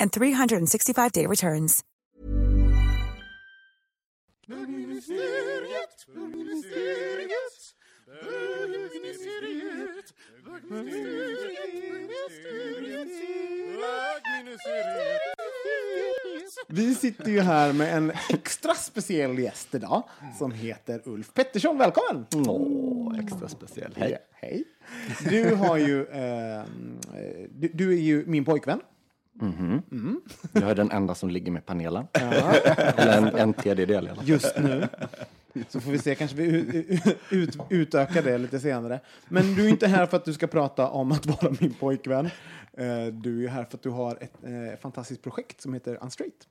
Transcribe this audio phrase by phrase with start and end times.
[0.00, 1.82] and 365-day returns.
[4.48, 7.74] Bögministeriet, bögministeriet,
[8.06, 11.76] bögministeriet, bögministeriet,
[16.68, 20.02] Vi sitter ju här med en extra speciell gäst idag
[20.38, 21.78] som heter Ulf Pettersson.
[21.78, 22.26] Välkommen!
[22.34, 23.92] Åh, extra speciell.
[23.96, 24.18] Hej.
[24.32, 24.64] Hej.
[25.30, 26.64] Du har ju, eh,
[27.50, 28.80] du, du är ju min pojkvän.
[30.52, 32.06] Jag är den enda som ligger med panelen.
[32.12, 34.28] Eller en, en tredjedel i alla fall.
[34.28, 34.88] just nu.
[35.68, 39.00] Så får vi se, kanske vi ut, ut, utökar det lite senare.
[39.28, 42.26] Men du är inte här för att du ska prata om att vara min pojkvän.
[42.72, 46.48] Eh, Du är här för att du har ett eh, fantastiskt projekt som heter Unstraight.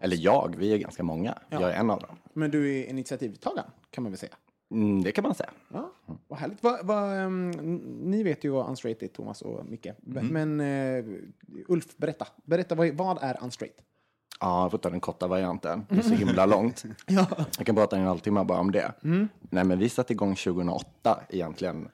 [0.00, 1.38] Eller jag, vi är ganska många.
[1.48, 2.16] Jag är en av dem.
[2.32, 4.34] Men du är initiativtagaren, kan man väl säga.
[4.70, 5.50] Mm, det kan man säga.
[5.72, 5.81] Ja,
[6.32, 6.62] vad härligt.
[6.62, 7.50] Vad, vad, ehm,
[8.10, 9.86] ni vet ju vad Unstraight är, Thomas och Micke.
[10.04, 11.04] Men eh,
[11.68, 12.26] Ulf, berätta.
[12.44, 13.76] Berätta, vad, vad är Unstraight?
[14.40, 15.86] Ja, jag får ta den korta varianten.
[15.88, 16.84] Det är så himla långt.
[17.58, 18.92] Jag kan prata en halvtimme bara om det.
[19.40, 21.88] Nej, men vi satte igång 2008 egentligen.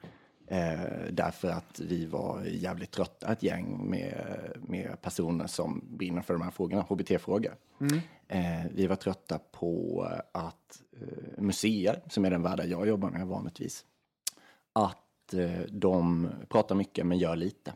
[0.47, 6.33] Eh, därför att vi var jävligt trötta, ett gäng med, med personer som brinner för
[6.33, 7.55] de här frågorna, HBT-frågor.
[8.27, 13.27] Eh, vi var trötta på att eh, museer, som är den värld jag jobbar med
[13.27, 13.85] vanligtvis,
[14.73, 17.73] att eh, de pratar mycket men gör lite.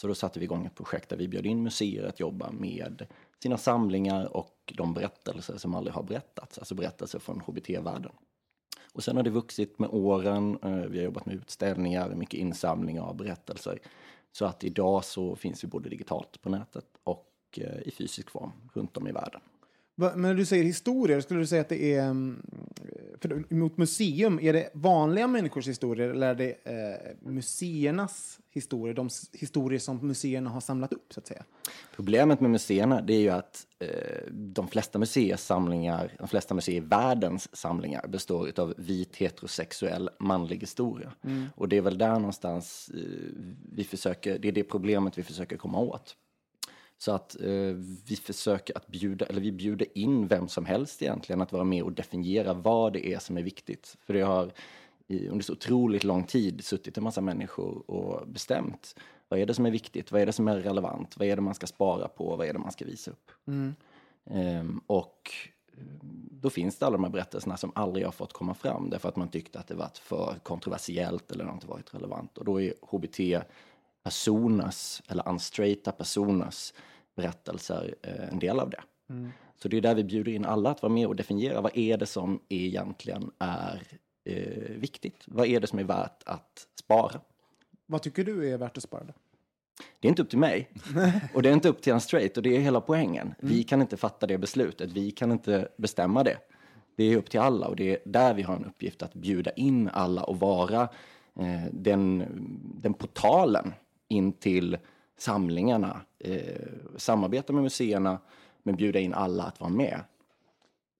[0.00, 3.06] Så då satte vi igång ett projekt där vi bjöd in museer att jobba med
[3.42, 8.12] sina samlingar och de berättelser som aldrig har berättats, alltså berättelser från HBT-världen.
[8.92, 10.58] Och sen har det vuxit med åren.
[10.62, 13.78] Eh, vi har jobbat med utställningar, mycket insamling av berättelser.
[14.32, 18.52] Så att idag så finns vi både digitalt på nätet och eh, i fysisk form
[18.72, 19.40] runt om i världen.
[19.94, 22.02] Men när du säger historier, skulle du säga att det är...
[22.02, 22.42] mm,
[23.20, 28.94] För mot museum, är det vanliga människors historier eller är det eh, museernas historier?
[28.94, 31.44] De historier som museerna har samlat upp, så att säga?
[31.96, 36.76] Problemet med museerna det är ju att eh, de flesta museers samlingar, de flesta museer
[36.76, 41.12] i världens samlingar består av vit heterosexuell manlig historia.
[41.54, 43.00] Och det är väl där någonstans eh,
[43.72, 46.16] vi försöker, det är det problemet vi försöker komma åt.
[47.00, 47.74] Så att eh,
[48.06, 51.82] vi försöker att bjuda, eller vi bjuder in vem som helst egentligen att vara med
[51.82, 53.96] och definiera vad det är som är viktigt.
[54.00, 54.52] För det har
[55.06, 58.94] i, under så otroligt lång tid suttit en massa människor och bestämt
[59.28, 61.42] vad är det som är viktigt, vad är det som är relevant, vad är det
[61.42, 63.30] man ska spara på, vad är det man ska visa upp.
[64.30, 65.30] Ehm, och
[65.72, 65.84] eh,
[66.30, 69.16] då finns det alla de här berättelserna som aldrig har fått komma fram därför att
[69.16, 72.38] man tyckte att det varit för kontroversiellt eller inte varit relevant.
[72.38, 72.74] Och då är
[74.04, 76.74] HBT-personers, eller unstraighta personers
[77.16, 78.82] berättelser eh, en del av det.
[79.62, 81.96] Så det är där vi bjuder in alla att vara med och definiera vad är
[81.96, 83.82] det som egentligen är
[84.24, 85.24] eh, viktigt?
[85.26, 87.20] Vad är det som är värt att spara?
[87.86, 89.04] Vad tycker du är värt att spara?
[89.04, 89.12] Då?
[90.00, 90.70] Det är inte upp till mig.
[91.34, 92.36] Och det är inte upp till en straight.
[92.36, 93.34] Och det är hela poängen.
[93.38, 94.92] Vi kan inte fatta det beslutet.
[94.92, 96.36] Vi kan inte bestämma det.
[96.96, 99.50] Det är upp till alla och det är där vi har en uppgift att bjuda
[99.50, 100.82] in alla och vara
[101.40, 102.24] eh, den,
[102.82, 103.72] den portalen
[104.10, 104.78] in till
[105.18, 106.00] samlingarna.
[106.18, 106.66] Eh,
[106.96, 108.18] samarbeta med museerna
[108.62, 110.00] men bjuda in alla att vara med.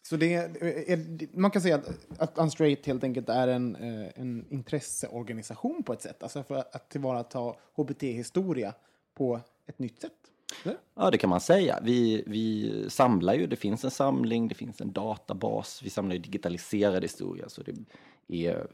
[0.03, 4.09] Så det är, är, man kan säga att, att Unstraight helt enkelt är en, eh,
[4.15, 6.23] en intresseorganisation på ett sätt.
[6.23, 8.75] Alltså för att tillvarata HBT-historia
[9.15, 10.13] på ett nytt sätt.
[10.65, 10.77] Eller?
[10.95, 11.79] Ja, det kan man säga.
[11.83, 16.21] Vi, vi samlar ju, det finns en samling, det finns en databas, vi samlar ju
[16.21, 17.49] digitaliserad historia.
[17.49, 17.73] Så det
[18.31, 18.67] är,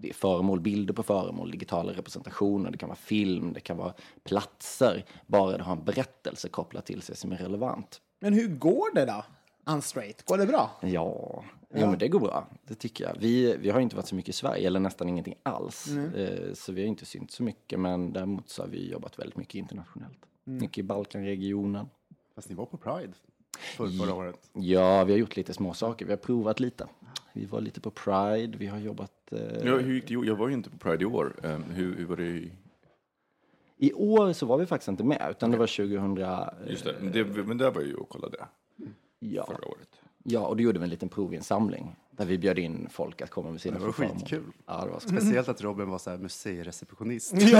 [0.00, 3.94] det är föremål, bilder på föremål, digitala representationer, det kan vara film, det kan vara
[4.24, 5.04] platser.
[5.26, 8.00] Bara det har en berättelse kopplat till sig som är relevant.
[8.20, 9.24] Men hur går det då?
[9.64, 10.70] Unstraight, går det bra?
[10.80, 11.90] Ja, ja.
[11.90, 12.48] men det går bra.
[12.68, 13.16] Det tycker jag.
[13.18, 15.88] Vi, vi har inte varit så mycket i Sverige, eller nästan ingenting alls.
[16.16, 19.36] Eh, Så vi har inte synts så mycket, men däremot så har vi jobbat väldigt
[19.36, 20.18] mycket internationellt.
[20.44, 21.86] Mycket i Balkanregionen.
[22.34, 23.12] Fast ni var på Pride
[23.76, 24.50] för, förra året.
[24.52, 26.06] Ja, vi har gjort lite små saker.
[26.06, 26.86] Vi har provat lite.
[27.32, 29.12] Vi var lite på Pride, vi har jobbat...
[29.32, 30.14] Eh, Ja, hur gick det?
[30.14, 31.34] Jag var ju inte på Pride i år.
[31.42, 32.22] Ehm, hur, hur var det?
[32.26, 32.52] i-
[33.76, 36.18] I år så var vi faktiskt inte med, utan det var 2000...
[36.18, 38.38] eh, Just det, men, det, men där var jag ju och kollade
[39.18, 39.88] Ja, förra året.
[40.22, 43.50] ja, och då gjorde vi en liten provinsamling där vi bjöd in folk att komma
[43.50, 44.16] med sina Det var förslag.
[44.18, 44.42] skitkul.
[44.66, 45.00] Ja, det var.
[45.00, 47.32] Speciellt att Robin var så här museireceptionist.
[47.42, 47.54] Gick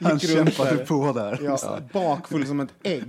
[0.00, 0.84] Han kämpade där.
[0.86, 1.38] på där.
[1.42, 3.04] Ja, bakfull som ett ägg.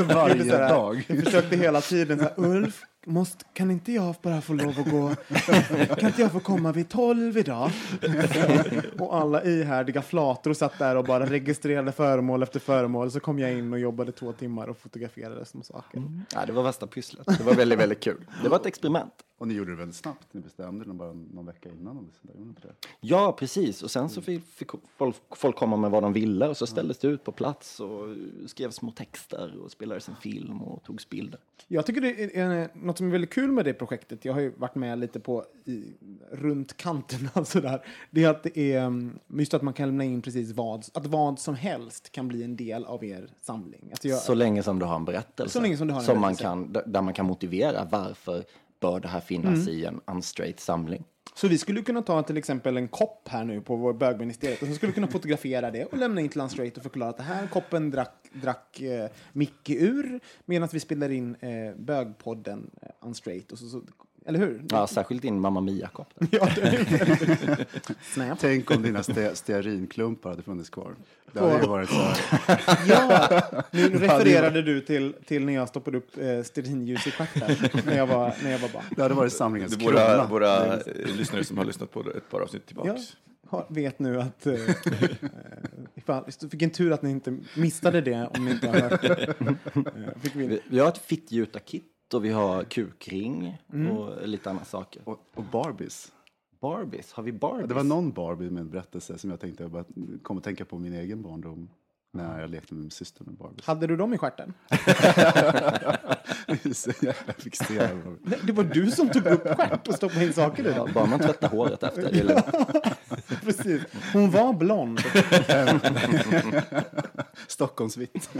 [0.14, 1.04] Varje dag.
[1.08, 4.90] Jag försökte hela tiden så här, Ulf, måste, kan inte jag bara få lov att
[4.90, 5.14] gå?
[5.96, 7.70] Kan inte jag få komma vid tolv idag?
[8.98, 13.10] och alla ihärdiga flator satt där och bara registrerade föremål efter föremål.
[13.10, 16.02] Så kom jag in och jobbade två timmar och fotograferade små saker.
[16.34, 17.26] Ja, det var värsta pysslet.
[17.38, 18.24] Det var väldigt, väldigt kul.
[18.42, 19.14] Det var ett experiment.
[19.42, 20.26] Och ni gjorde det väldigt snabbt.
[20.32, 21.96] Ni bestämde det bara någon vecka innan.
[21.98, 22.34] Och så där.
[22.34, 22.74] Gjorde ni inte det?
[23.00, 23.82] Ja, precis.
[23.82, 26.98] Och sen så fick, fick folk, folk komma med vad de ville och så ställdes
[26.98, 28.04] det ut på plats och
[28.46, 31.40] skrev små texter och spelades en film och togs bilder.
[31.68, 34.24] Jag tycker det är något som är väldigt kul med det projektet.
[34.24, 35.84] Jag har ju varit med lite på i,
[36.32, 37.86] runt kanterna sådär.
[38.10, 41.06] Det är att det är mm, just att man kan lämna in precis vad, att
[41.06, 43.92] vad som helst kan bli en del av er samling.
[44.02, 45.52] Jag, Så länge som du har en berättelse.
[45.52, 46.42] Så länge som du har en som man berättelse.
[46.44, 48.44] kan, där- där man kan motivera varför
[48.82, 51.04] bör det här finnas i en unstraight samling.
[51.34, 54.68] Så vi skulle kunna ta till exempel en kopp här nu på vår bögministeriet och
[54.68, 57.26] så skulle vi kunna fotografera det och lämna in till Unstraight och förklara att den
[57.26, 63.52] här koppen drack, drack eh, Micke ur medan vi spelar in eh, bögpodden eh, Unstraight.
[63.52, 63.82] Och så, så,
[64.26, 64.62] eller hur?
[64.70, 66.08] Ja, särskilt din Mamma Mia-kopp.
[68.16, 68.36] Ja.
[68.40, 70.94] Tänk om dina ste stearinklumpar hade funnits kvar.
[71.32, 72.60] Det hade ju varit så här.
[72.88, 77.96] Ja, nu refererade du till, till när jag stoppade upp eh, stearinljus i stjärten när
[77.96, 78.84] jag var, när jag var barn.
[78.96, 80.76] Det hade varit samlingens Det våra, våra
[81.16, 83.16] lyssnare som har lyssnat på ett par avsnitt Jag tillbaks.
[83.48, 84.46] har, vet nu att...
[84.46, 84.60] Eh, eh,
[85.94, 89.34] ifall, vilken tur att ni inte missade det om ni inte har hört det.
[89.40, 89.52] Eh,
[90.22, 90.98] fick vi, Vi, vi har ett
[92.14, 93.96] och vi har kukring Mm.
[93.96, 95.02] och lite andra saker.
[95.04, 96.12] Och, och Barbies.
[96.60, 97.68] Barbies, har vi Barbies?
[97.68, 99.84] Det var någon Barbie med en berättelse som jag tänkte, jag bara
[100.22, 101.68] kom att tänka på min egen barndom.
[102.14, 103.66] När jag lekte med min syster med Barbies.
[103.66, 104.54] hade du dem i stjärten?
[106.74, 108.18] så jävla fixerad.
[108.22, 110.90] Nej, det var du som tog upp stjärt och stoppade in saker i dem.
[110.94, 112.02] Bara man tvättar håret efter.
[112.12, 112.44] Det är lugnt.
[113.44, 113.82] Precis.
[114.12, 115.00] Hon var blond.
[117.48, 118.30] Stockholmsvitt.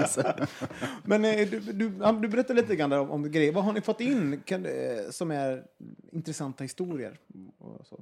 [1.04, 1.88] Men eh, du, du,
[2.20, 3.52] du berättade lite grann om, om grejer.
[3.52, 4.72] Vad har ni fått in kan, eh,
[5.10, 5.64] som är
[6.12, 7.18] intressanta historier?
[7.58, 7.96] Och så?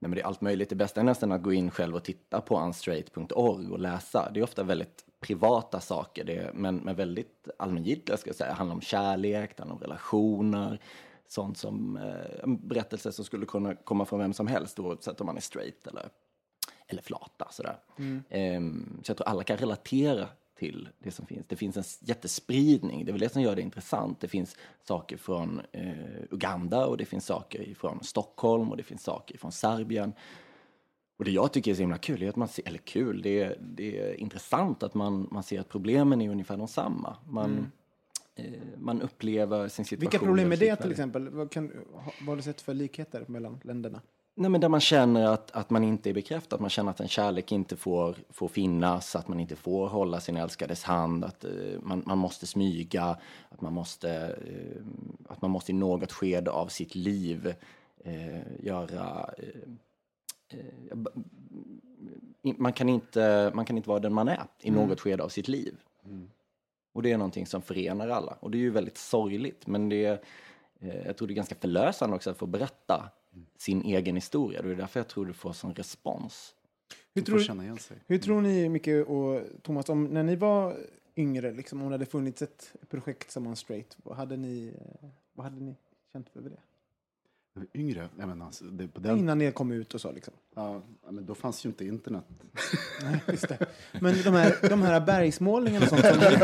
[0.00, 0.68] Nej, men det är allt möjligt.
[0.68, 4.30] Det bästa är nästan att gå in själv och titta på unstraight.org och läsa.
[4.34, 8.16] Det är ofta väldigt privata saker, det är, men, men väldigt allmängiltiga.
[8.16, 8.50] Ska jag säga.
[8.50, 10.80] Det handlar om kärlek, det handlar om relationer,
[11.28, 15.26] sånt som eh, en berättelse som skulle kunna komma från vem som helst oavsett om
[15.26, 16.08] man är straight eller,
[16.86, 17.48] eller flata.
[17.50, 17.76] Sådär.
[18.28, 20.28] Ehm, så jag tror alla kan relatera
[20.58, 21.46] till det som finns.
[21.48, 24.20] Det finns en jättespridning, det är väl det som gör det intressant.
[24.20, 29.02] Det finns saker från eh, Uganda och det finns saker från Stockholm och det finns
[29.02, 30.12] saker från Serbien.
[31.18, 33.42] Och det jag tycker är så himla kul är att man ser, eller kul, det
[33.42, 37.16] är, det är intressant att man, man ser att problemen är ungefär de samma.
[37.26, 37.64] Man, eh,
[38.76, 40.10] man upplever sin situation.
[40.10, 41.28] Vilka problem är det till exempel?
[41.28, 41.72] Vad, kan,
[42.20, 44.00] vad har du sett för likheter mellan länderna?
[44.40, 47.00] Nej, men där man känner att, att man inte är bekräftad, att man känner att
[47.00, 51.44] en kärlek inte får, får finnas, att man inte får hålla sin älskades hand, att
[51.44, 51.50] eh,
[51.82, 53.16] man, man måste smyga,
[53.48, 54.82] att man måste, eh,
[55.28, 57.54] att man måste i något skede av sitt liv
[58.04, 59.30] eh, göra...
[59.38, 60.96] Eh, eh,
[62.58, 65.48] man, kan inte, man kan inte vara den man är i något skede av sitt
[65.48, 65.74] liv.
[66.98, 68.36] Och det är någonting som förenar alla.
[68.40, 70.20] Och det är ju väldigt sorgligt, men det är,
[70.80, 73.10] eh, jag tror det är ganska förlösande också att få berätta
[73.56, 74.62] sin egen historia.
[74.62, 76.54] Det är därför jag tror du får sån respons.
[77.14, 77.96] Hur tror, känna igen sig.
[78.06, 80.76] hur tror ni, Micke och Thomas, om när ni var
[81.16, 85.08] yngre, liksom, om det hade funnits ett projekt som On Straight, vad hade ni, eh,
[85.32, 85.74] vad hade ni
[86.12, 86.60] känt över det?
[87.74, 90.34] Yngre, jag menar, alltså, det, på den, Innan ni kom ut och så liksom.
[90.54, 92.24] ja, men då fanns ju inte internet.
[93.02, 93.66] Nej, just det.
[94.00, 96.36] Men de här, de här bergsmålningarna och sånt, som ni,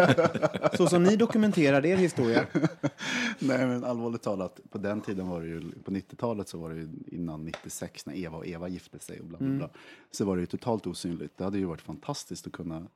[0.76, 2.46] så som ni dokumenterade er historia,
[3.38, 6.76] Nej, men allvarligt talat, på den tiden var det ju, på 90-talet så var det
[6.76, 9.68] ju innan 96 när Eva och Eva gifte sig och bla bla bla,
[10.10, 11.38] så var det ju totalt osynligt.
[11.38, 12.86] Det hade ju varit fantastiskt att kunna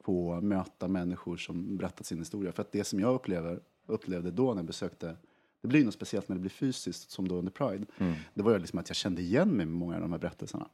[0.00, 2.52] få möta människor som berättat sin historia.
[2.52, 5.16] För att det som jag upplever, upplevde då när jag besökte,
[5.64, 7.86] det blir något speciellt när det blir fysiskt, som då under Pride,
[8.34, 10.68] det var ju liksom att jag kände igen mig med många av de här berättelserna.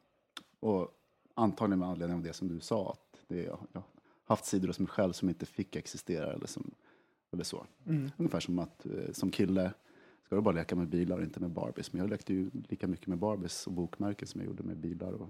[0.60, 0.88] Och
[1.34, 3.82] antagligen med anledning av det som du sa, att det, jag har
[4.24, 6.70] haft sidor hos mig själv som inte fick existera eller som
[7.32, 7.66] eller så.
[8.16, 9.72] Ungefär som att eh, som kille
[10.24, 11.92] ska du bara leka med bilar och inte med Barbies.
[11.92, 15.12] Men jag lekte ju lika mycket med Barbies och bokmärken som jag gjorde med bilar
[15.12, 15.28] och,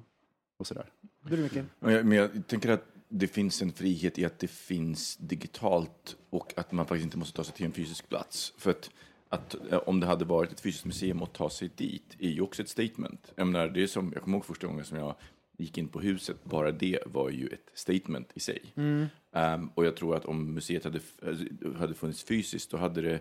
[0.57, 0.91] och sådär.
[1.21, 1.65] Micke?
[1.79, 6.17] Men jag, men jag tänker att det finns en frihet i att det finns digitalt
[6.31, 8.55] och att man faktiskt inte måste ta sig till en fysisk plats.
[8.57, 8.91] För att,
[9.33, 12.41] att eh, om det hade varit ett fysiskt museum och ta sig dit är ju
[12.41, 13.33] också ett statement.
[13.37, 15.15] Jag menar, det är som, jag kommer ihåg första gången som jag
[15.59, 18.63] gick in på huset, bara det var ju ett statement i sig.
[19.33, 21.01] Ehm, och jag tror att om museet hade,
[21.77, 23.21] hade funnits fysiskt, då hade det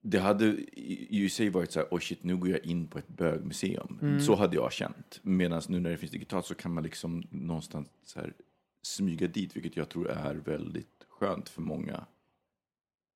[0.00, 2.98] det hade ju i sig varit så här, oh shit, nu går jag in på
[2.98, 3.98] ett bögmuseum.
[4.20, 5.20] Så hade jag känt.
[5.22, 8.32] Medan nu när det finns digitalt så kan man liksom någonstans så här
[8.82, 12.06] smyga dit, vilket jag tror är väldigt skönt för många.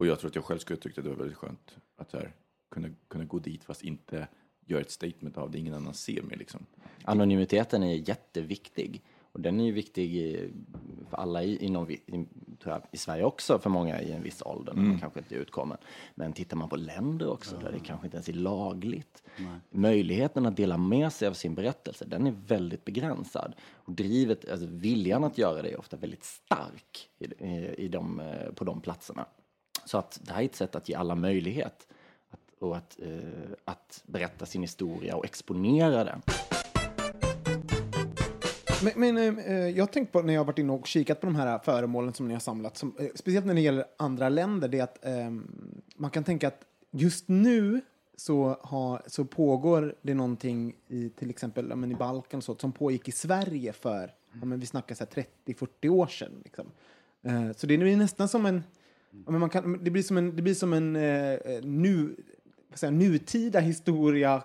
[0.02, 2.16] Och jag tror att jag själv skulle tycka att det var väldigt skönt att så
[2.16, 2.32] här,
[2.71, 4.28] kunna, kunna gå dit fast inte
[4.66, 6.66] göra ett statement av det, ingen annan ser mig liksom.
[7.04, 9.02] Anonymiteten är jätteviktig.
[9.32, 10.50] Och den är ju viktig i-
[11.11, 11.97] för alla i, inom, i,
[12.62, 15.35] tror jag, i Sverige också, för många i en viss ålder, när man kanske inte
[15.35, 15.78] är utkommen.
[16.14, 19.23] Men tittar man på länder också, där det kanske inte ens är lagligt.
[19.71, 23.54] Möjligheten att dela med sig av sin berättelse, den är väldigt begränsad.
[23.73, 28.21] Och drivet, alltså viljan att göra det är ofta väldigt stark i, i, i de,
[28.21, 29.26] eh, på de platserna.
[29.84, 31.86] Så att det här är ett sätt att ge alla möjlighet
[32.30, 33.08] att, och att, eh,
[33.64, 36.22] att berätta sin historia och exponera den.
[38.82, 41.26] Men, men eh, jag har tänkt på när jag har varit inne och kikat på
[41.26, 44.68] de här föremålen som ni har samlat, som, eh, speciellt när det gäller andra länder,
[44.68, 45.30] det är att eh,
[45.96, 47.80] man kan tänka att just nu
[48.16, 52.60] så, har, så pågår det någonting i till exempel ja, men i Balkan och sånt
[52.60, 56.32] som pågick i Sverige för, ja, men vi snackar 30-40 år sedan.
[56.44, 56.66] Liksom.
[57.22, 58.62] Eh, så det är nästan som en,
[59.26, 62.16] men man kan, det blir som en, det blir som en eh, nu,
[62.69, 64.42] vad säger, jag, nutida historia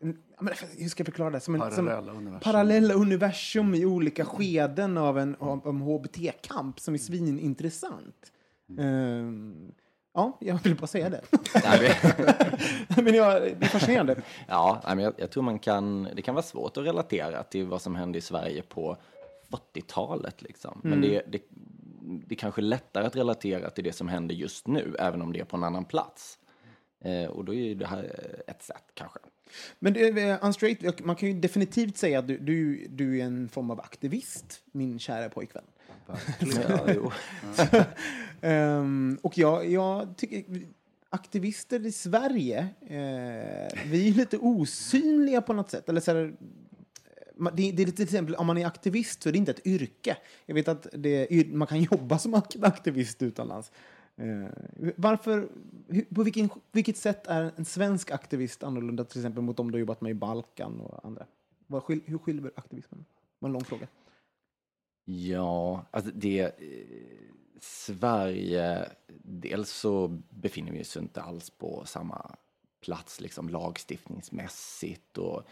[0.00, 1.40] en- men hur ska jag förklara det?
[1.40, 2.40] Som en, Parallella som, universum.
[2.40, 8.32] Parallella universum i olika skeden av en om, om HBT-kamp som är svinintressant.
[8.78, 9.72] Ehm,
[10.14, 11.22] ja, jag ville bara säga det.
[13.02, 14.22] men jag, det är fascinerande.
[14.48, 17.66] Ja, nej, men jag, jag tror man kan, det kan vara svårt att relatera till
[17.66, 18.96] vad som hände i Sverige på
[19.50, 20.42] 40-talet.
[20.42, 20.80] Liksom.
[20.84, 21.42] Men det, det,
[22.08, 25.40] det är kanske lättare att relatera till det som händer just nu, även om det
[25.40, 26.38] är på en annan plats.
[27.04, 29.18] Eh, och då är det här ett sätt kanske.
[29.78, 33.70] Men eh, Unstraight, man kan ju definitivt säga att du, du, du är en form
[33.70, 35.64] av aktivist, min kära pojkvän.
[36.68, 37.12] Ja.
[38.40, 40.44] Ehm, och jag, jag tycker
[41.10, 45.88] aktivister i Sverige, eh, vi är lite osynliga på något sätt.
[45.88, 46.30] Eller så här, eh,
[47.38, 50.16] det, det är till exempel, om man är aktivist så är det inte ett yrke.
[50.46, 53.72] Jag vet att det, man kan jobba som aktivist utomlands.
[54.16, 54.48] Eh,
[54.96, 55.48] varför,
[56.14, 59.80] på vilken, vilket sätt är en svensk aktivist annorlunda till exempel mot de du har
[59.80, 61.26] jobbat med i Balkan och andra?
[61.66, 63.04] Var, skil, hur skiljer aktivismen?
[63.08, 63.86] Det var en lång fråga.
[65.04, 66.40] Ja, alltså det...
[66.40, 66.52] Eh,
[67.60, 68.90] Sverige,
[69.22, 72.36] dels så befinner vi oss inte alls på samma
[72.80, 75.42] plats liksom lagstiftningsmässigt och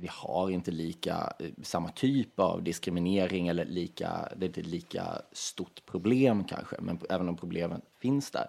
[0.00, 5.22] vi har inte lika, eh, samma typ av diskriminering eller lika, det är inte lika
[5.32, 8.46] stort problem kanske, men även om problemen finns där.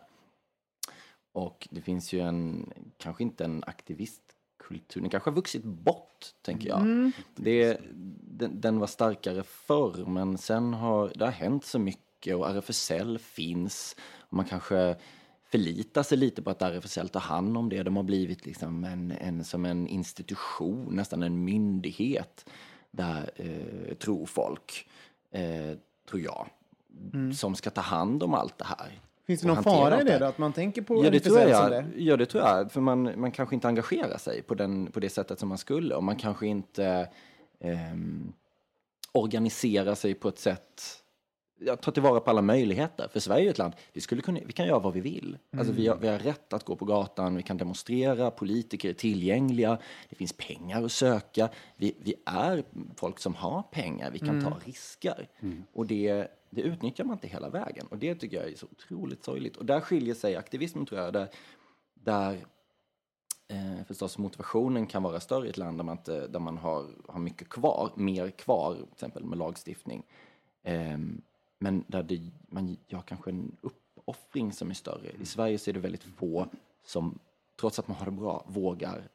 [1.32, 6.70] Och det finns ju en, kanske inte en aktivistkultur, den kanske har vuxit bort, tänker
[6.70, 7.12] jag.
[7.36, 7.82] Det,
[8.22, 13.18] den, den var starkare förr, men sen har det har hänt så mycket och RFSL
[13.20, 13.96] finns.
[14.20, 14.96] Och man kanske
[15.56, 17.84] förlitar sig lite på att RFSL tar hand om det.
[17.84, 22.46] De har blivit liksom en, en, som en institution, nästan en myndighet,
[22.92, 24.88] där eh, tror folk,
[25.32, 25.78] eh,
[26.10, 26.48] tror jag,
[27.36, 29.00] som ska ta hand om allt det här.
[29.28, 30.26] Finns det någon fara i det då?
[30.26, 31.72] Att man tänker på Ja, det tror som jag.
[31.72, 31.86] det?
[31.96, 32.72] Ja, det tror jag.
[32.72, 35.96] För man, man kanske inte engagerar sig på, den, på det sättet som man skulle.
[35.96, 37.10] Och man kanske inte
[37.60, 38.34] ehm,
[39.12, 41.05] organiserar sig på ett sätt
[41.60, 43.08] ja, ta tillvara på alla möjligheter.
[43.08, 45.38] För Sverige är ett land, vi, skulle kunna, vi kan göra vad vi vill.
[45.58, 48.94] Alltså, vi, har, vi har rätt att gå på gatan, vi kan demonstrera, politiker är
[48.94, 49.78] tillgängliga,
[50.10, 51.50] det finns pengar att söka.
[51.76, 52.64] Vi, vi är
[52.96, 55.28] folk som har pengar, vi kan ta risker.
[55.74, 57.88] Och det, det utnyttjar man inte hela vägen.
[57.88, 59.58] Och det tycker jag är så otroligt sorgligt.
[59.58, 61.28] Och där skiljer sig aktivismen tror jag, där,
[61.94, 62.46] där
[63.48, 66.86] eh, förstås motivationen kan vara större i ett land där man, inte, där man har,
[67.08, 70.04] har mycket kvar, mer kvar, till exempel med lagstiftning.
[70.64, 71.22] Ehm,
[71.60, 75.12] men där det, man gör kanske en uppoffring som är större.
[75.22, 76.48] I Sverige så är det väldigt få
[76.86, 77.20] som,
[77.60, 79.10] trots att man har det bra, vågar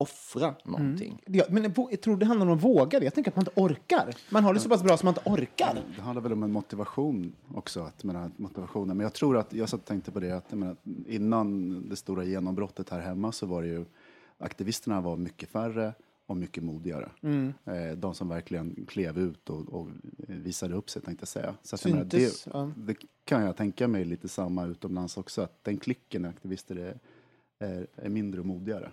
[0.00, 1.22] offra någonting.
[1.26, 3.04] Ja, men jag tror det handlar om att våga det.
[3.04, 4.14] Jag tänker att man inte orkar.
[4.30, 5.82] Man har det så pass bra som man inte orkar.
[5.96, 8.96] Det handlar väl om en motivation också, att, menar, motivationen.
[8.96, 12.24] Men jag tror att, jag satt och tänkte på det, att menar, innan det stora
[12.24, 13.84] genombrottet här hemma så var det ju,
[14.38, 15.92] aktivisterna var mycket färre
[16.30, 17.10] och mycket modigare.
[17.64, 21.54] Eh, de som verkligen klev ut och, och visade upp sig, tänkte jag säga.
[21.62, 22.72] Så att jag menar, Syntes, det, ja.
[22.76, 26.98] det kan jag tänka mig lite samma utomlands också, att den klicken aktivister är,
[27.58, 28.90] är, är mindre och modigare.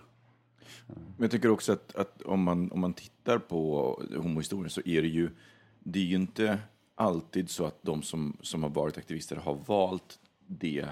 [0.86, 5.02] Men jag tycker också att, att om, man, om man tittar på homohistorien så är
[5.02, 5.30] det ju
[5.78, 6.58] det är ju inte
[6.94, 10.86] alltid så att de som, som har varit aktivister har valt det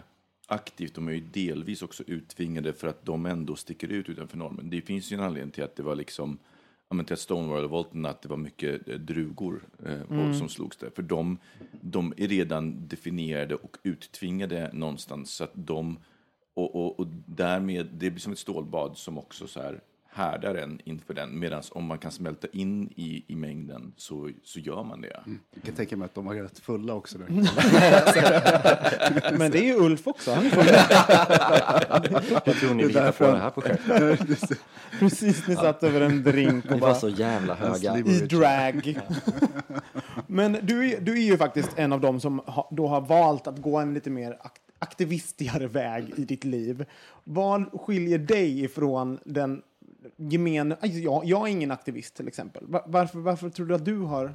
[0.46, 0.94] aktivt.
[0.94, 4.70] De är ju delvis också uttvingade för att de ändå sticker ut utanför normen.
[4.70, 6.38] Det finns ju en anledning till att det var liksom
[6.88, 10.76] ja, men till att Stonewall-revolten, att det var mycket eh, drugor eh, och, som slogs
[10.76, 10.90] där.
[10.90, 11.38] För de,
[11.80, 15.30] de är redan definierade och uttvingade någonstans.
[15.30, 15.98] Så att de,
[16.54, 19.80] och, och, och därmed, det blir som ett stålbad som också så här
[20.16, 21.38] härdar en inför den.
[21.38, 25.20] Medan om man kan smälta in i, i mängden så, så gör man det.
[25.54, 27.18] Jag kan tänka mig att de var rätt fulla också.
[29.38, 30.32] Men det är ju Ulf också.
[30.32, 30.66] Han är full.
[32.46, 34.58] Vad tror ni vi hittar på det här projektet?
[34.98, 37.98] Precis, ni satt över en drink och bara så jävla höga.
[37.98, 39.00] i drag.
[40.26, 43.46] Men du, är- du är ju faktiskt en av dem som ha, då har valt
[43.46, 46.84] att gå en lite mer ak aktivistigare väg i ditt liv.
[47.24, 49.62] Vad skiljer dig ifrån den
[50.16, 50.76] gemene...
[50.82, 52.64] Jag, jag är ingen aktivist till exempel.
[52.66, 54.34] Va- Varför, varför tror du att du har mm,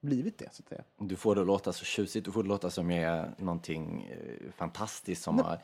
[0.00, 0.48] blivit det?
[0.54, 0.82] Så att säga?
[0.98, 4.50] Du får det låta så tjusigt, du får det låta som jag är någonting eh,
[4.56, 5.58] fantastiskt som har,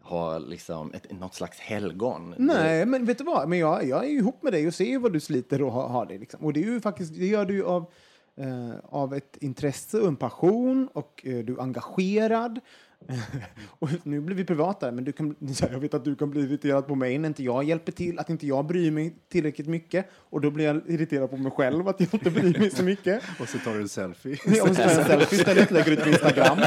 [0.00, 2.34] har liksom ett, något slags helgon.
[2.38, 3.48] Nej, men vet du vad?
[3.48, 5.72] Men jag, jag är ju ihop med dig och ser ju vad du sliter och
[5.72, 6.18] har, har det.
[6.18, 6.44] Liksom.
[6.44, 7.90] Och det är ju faktiskt, det gör du ju av,
[8.36, 12.60] eh, av ett intresse och en passion och eh, du är engagerad.
[13.68, 15.36] och nu blir vi privata, men du kan,
[15.72, 18.30] jag vet att du kan bli irriterad på mig när inte jag hjälper till, att
[18.30, 20.06] inte jag bryr mig tillräckligt mycket.
[20.14, 23.22] Och då blir jag irriterad på mig själv att jag inte bryr mig så mycket.
[23.40, 24.38] Och så tar du en selfie.
[24.44, 26.58] Jag måste ta en selfie istället, lägger ut på Instagram.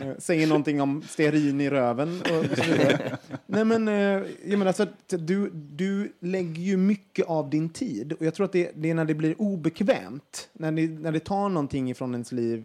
[0.00, 3.18] Eh, Säger någonting om stearin i röven och så vidare.
[3.46, 8.26] Nej men, eh, jag menar så du, du lägger ju mycket av din tid och
[8.26, 11.48] jag tror att det, det är när det blir obekvämt, när det, när det tar
[11.48, 12.64] någonting ifrån ens liv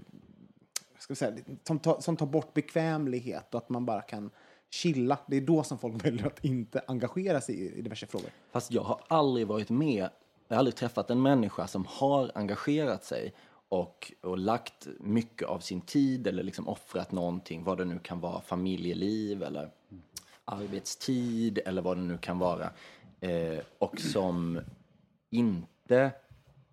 [1.05, 4.29] ska säga, som, tar, som tar bort bekvämlighet och att man bara kan
[4.69, 5.17] chilla.
[5.27, 8.29] Det är då som folk väljer att inte engagera sig i, i diverse frågor.
[8.51, 10.09] Fast jag har aldrig varit med,
[10.47, 13.33] jag har aldrig träffat en människa som har engagerat sig
[13.69, 18.19] och, och lagt mycket av sin tid eller liksom offrat någonting, vad det nu kan
[18.19, 19.71] vara, familjeliv eller
[20.45, 22.69] arbetstid eller vad det nu kan vara.
[23.19, 24.61] Eh, och som
[25.29, 26.11] inte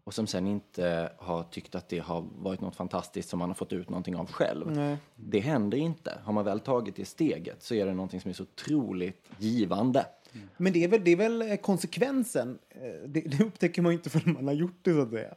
[0.04, 3.54] och som sen inte har tyckt att det har varit något fantastiskt som man har
[3.54, 4.70] fått ut någonting av själv.
[5.16, 6.18] Det händer inte.
[6.24, 10.06] Har man väl tagit det steget så är det någonting som är så otroligt givande.
[10.56, 12.58] Men det är väl, det är väl eh, konsekvensen.
[12.68, 15.28] Eh, Det, det upptäcker man ju inte förrän man har gjort det, så att säga.
[15.28, 15.34] Eh,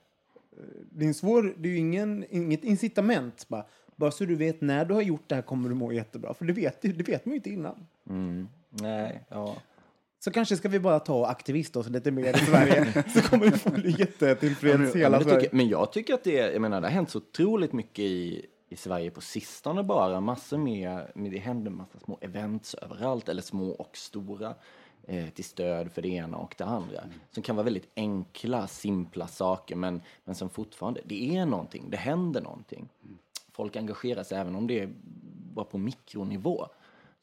[0.92, 3.46] Det är, svår, det är ju ingen, inget incitament.
[3.48, 6.34] Bara, bara så du vet, när du har gjort det här kommer du må jättebra.
[6.34, 7.88] För det vet, det vet man ju inte innan.
[8.70, 9.56] Nej, ja.
[10.26, 13.04] Så kanske ska vi bara ta aktivist oss lite mer i Sverige.
[13.14, 15.50] så kommer vi få bli jättetillfreds hela men, Sverige.
[15.52, 18.76] men jag tycker att det, jag menar, det har hänt så otroligt mycket i, i
[18.76, 20.22] Sverige på sistone bara.
[20.22, 24.56] Massor med, med det händer massa små events överallt, eller små och stora,
[25.04, 27.00] eh, till stöd för det ena och det andra.
[27.32, 31.98] Som kan vara väldigt enkla, simpla saker, men, men som fortfarande, det är någonting, det
[31.98, 32.90] händer någonting.
[33.52, 34.90] Folk engagerar sig även om det är
[35.54, 36.68] bara på mikronivå.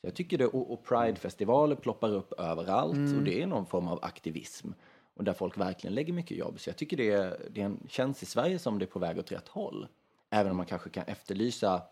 [0.05, 3.99] Jag tycker det, och, och Pride-festivaler ploppar upp överallt och det är någon form av
[4.05, 4.71] aktivism.
[5.15, 6.61] Och där folk verkligen lägger mycket jobb.
[6.61, 9.33] Så jag tycker det, det en, känns i Sverige som det är på väg åt
[9.33, 9.89] rätt håll.
[10.31, 11.83] Även om man kanske kan efterlysa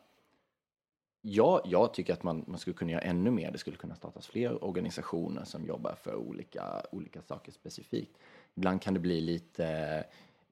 [1.23, 3.51] Ja, jag tycker att man, man skulle kunna göra ännu mer.
[3.51, 8.18] Det skulle kunna startas fler organisationer som jobbar för olika, olika saker specifikt.
[8.55, 9.66] Ibland kan det bli lite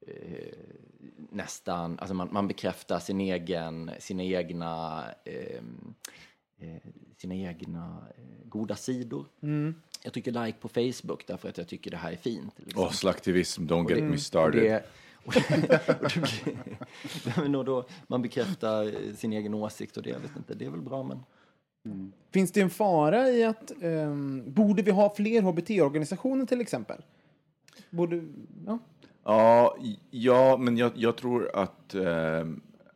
[0.00, 0.58] eh,
[1.30, 5.62] nästan, alltså man, man bekräftar sin egen, sina egna, eh,
[7.16, 9.26] sina egna eh, goda sidor.
[10.04, 12.54] Jag tycker like på Facebook därför att jag tycker det här är fint.
[12.56, 12.82] Liksom.
[12.82, 14.62] Åh, slaktivism, don't get me Och started.
[14.62, 14.84] det,
[15.24, 15.42] och, och
[17.24, 20.64] det och då, man bekräftar eh, sin egen åsikt och det, jag vet inte, det
[20.64, 21.22] är väl bra men
[22.30, 23.72] Finns det en fara i att...
[23.82, 27.02] ehm, borde vi ha fler HBT-organisationer till exempel?
[27.90, 28.24] Borde...
[28.66, 28.78] Ja.
[29.24, 29.76] Ja,
[30.10, 32.46] ja men jag, jag tror att eh,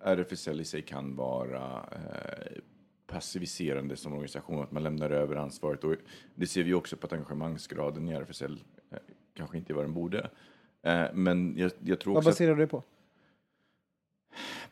[0.00, 2.58] RFSL i sig kan vara eh,
[3.12, 5.84] passiviserande som organisation, att man lämnar över ansvaret.
[5.84, 5.94] Och
[6.34, 8.98] det ser vi också på att engagemangsgraden i RFSL eh,
[9.34, 10.30] kanske inte är vad den borde.
[10.82, 12.82] Eh, men jag, jag tror Vad baserar du det på?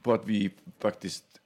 [0.03, 1.41] på att vi faktiskt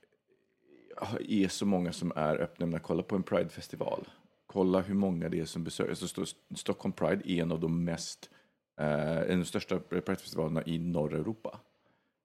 [1.28, 2.66] är så många som är öppna.
[2.66, 4.08] Men kolla på en Pride-festival.
[4.46, 5.90] Kolla hur många det är som besöker.
[5.90, 8.30] Alltså, Sto- Stockholm Pride är en av de mest,
[8.80, 8.86] eh,
[9.18, 11.60] en av de största Pride-festivalerna i norra Europa.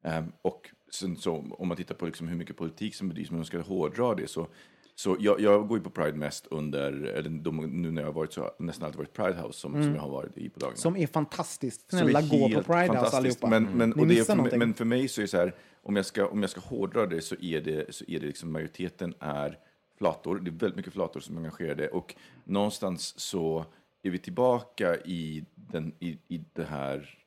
[0.04, 3.36] Ehm, och sen så, om man tittar på liksom hur mycket politik som bedrivs, men
[3.36, 4.48] om man ska hårdra det så,
[4.96, 8.14] så jag, jag går ju på Pride mest under, eller de, nu när jag har
[8.14, 10.78] varit så nästan alltid varit Pride House som, som jag har varit i på dagarna.
[10.78, 11.90] Som är fantastiskt.
[11.90, 13.14] Snälla, gå på Pride House fantastiskt.
[13.14, 13.48] allihopa.
[13.50, 15.56] Men, men, Ni och det för mig, men för mig så är det så här,
[15.84, 18.52] om jag ska, om jag ska hårdra det så är det, så är det liksom
[18.52, 19.58] majoriteten är
[19.98, 20.40] flator.
[20.40, 23.66] Det är väldigt mycket flator som är engagerade och någonstans så
[24.04, 27.19] är vi tillbaka i, den, i, i det här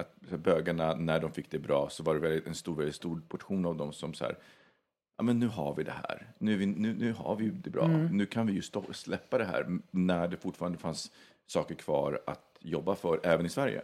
[0.00, 3.22] att bögarna, när de fick det bra, så var det väldigt, en stor, väldigt stor
[3.28, 4.38] portion av dem som så här,
[5.16, 7.88] ja men nu har vi det här, nu, vi, nu, nu har vi det bra,
[7.88, 11.12] nu kan vi ju stå, släppa det här, när det fortfarande fanns
[11.46, 13.82] saker kvar att jobba för, även i Sverige.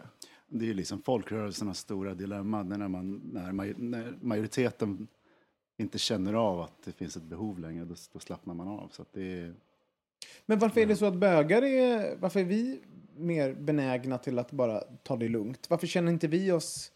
[0.49, 5.09] Det är ju liksom folkrörelsernas stora dilemma när, man, när, maj, när majoriteten
[5.79, 8.89] inte känner av att det finns ett behov längre, då, då slappnar man av.
[8.93, 9.55] Så att det är,
[10.47, 12.17] Men varför är det så att bögar är...
[12.17, 12.81] Varför är vi
[13.17, 15.67] mer benägna till att bara ta det lugnt?
[15.71, 16.93] Varför känner inte vi oss...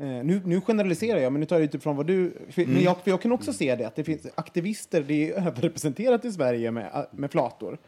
[0.00, 2.32] Eh, nu, nu generaliserar jag, men nu tar jag utifrån vad du...
[2.50, 5.32] För, men jag, för jag kan också se det, att det finns aktivister, det är
[5.46, 7.78] överrepresenterat i Sverige med, med flator.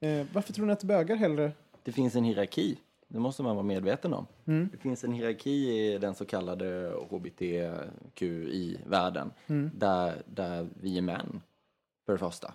[0.00, 1.52] Eh, varför tror ni att bögar hellre...
[1.82, 2.78] Det finns en hierarki.
[3.08, 4.26] Det måste man vara medveten om.
[4.72, 9.30] Det finns en hierarki i den så kallade hbtqi-världen.
[9.74, 11.40] Där, där vi är män,
[12.06, 12.52] för det första.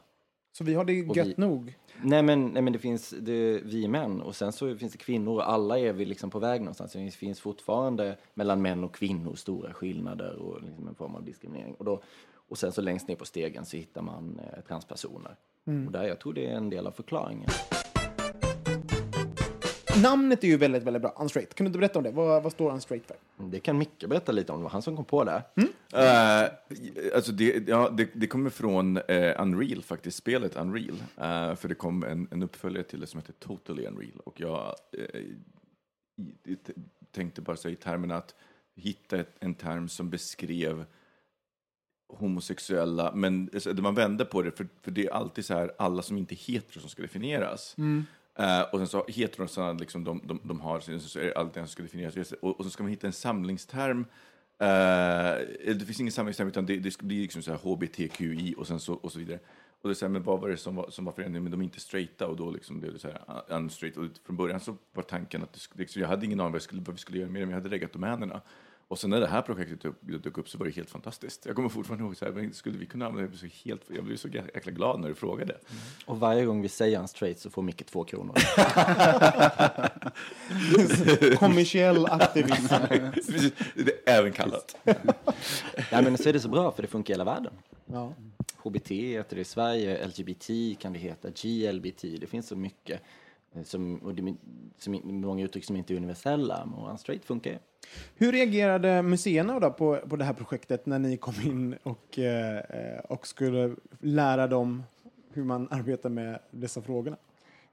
[0.58, 1.78] Så vi har det gött vi- nog.
[2.02, 5.34] Nej men, nej, men det finns det, vi män och sen så finns det kvinnor
[5.34, 6.94] och alla är vi liksom på väg någonstans.
[6.94, 11.74] Det finns fortfarande mellan män och kvinnor stora skillnader och liksom en form av diskriminering.
[11.74, 12.02] Och, då,
[12.50, 15.36] och sen så längst ner på stegen så hittar man eh, transpersoner.
[15.86, 17.50] Och där jag tror det är en del av förklaringen.
[20.01, 21.56] Namnet är ju väldigt, väldigt bra, Unstraight.
[21.56, 22.12] Kan du inte berätta om det?
[22.12, 23.15] Vad, vad står Unstraight för?
[23.38, 25.43] Det kan Micke berätta lite om, det var han som kom på det.
[25.93, 31.03] Eh, alltså det, ja, det, det kommer från eh, Unreal, faktiskt, spelet Unreal.
[31.17, 34.19] Eh, för det kom en, en uppföljare till det som heter Totally Unreal.
[34.25, 34.75] Och jag
[36.45, 36.58] i,
[37.12, 38.36] tänkte bara så i termen att
[38.75, 40.86] hitta ett, en term som beskrev
[42.08, 46.17] homosexuella, men man vände på det, för, för det är alltid så här, alla som
[46.17, 47.75] inte är hetero som ska definieras.
[48.39, 51.62] Uh, och sen så heterosarna, liksom, de, de, de har, sin- så är det alltid
[51.62, 52.32] en som ska definieras.
[52.32, 54.00] Och, och så ska man hitta en samlingsterm.
[54.62, 58.80] Uh, det finns ingen samlingsterm, utan det, det ska liksom så här HBTQI och, sen
[58.80, 59.39] så, och så vidare.
[59.82, 61.43] Och det är så här, men vad var det som var, som var förändringen?
[61.43, 63.98] Men de är inte straighta och då liksom blev det så här unstraight.
[63.98, 66.82] Och från början så var tanken att det liksom, jag hade ingen aning vad, skulle,
[66.82, 68.41] vad vi skulle göra med det, men jag hade reggat domänerna.
[68.93, 71.45] Och sen när det här projektet dök, dök upp så var det helt fantastiskt.
[71.45, 73.23] Jag kommer fortfarande ihåg så här, men skulle vi kunna använda det?
[73.23, 75.58] Jag blev så, helt, jag blev så jäkla glad när du frågade.
[76.06, 78.34] Och varje gång vi säger en straight så får Micke två kronor.
[81.36, 82.65] Kommersiell aktivism.
[83.75, 84.75] Det är även kallat.
[85.91, 87.53] Nej men så är det så bra för det funkar i hela världen.
[87.86, 88.13] Ja.
[88.58, 93.01] HBT heter det i Sverige, LGBT kan det heta, GLBT, det finns så mycket.
[93.56, 94.36] Eh, som, och det,
[94.78, 97.58] som, många uttryck som inte är universella, och straight funkar ju.
[98.16, 102.58] Hur reagerade museerna då på, på det här projektet när ni kom in och, eh,
[102.58, 104.84] eh och skulle lära dem
[105.34, 107.18] hur man arbetar med dessa frågorna?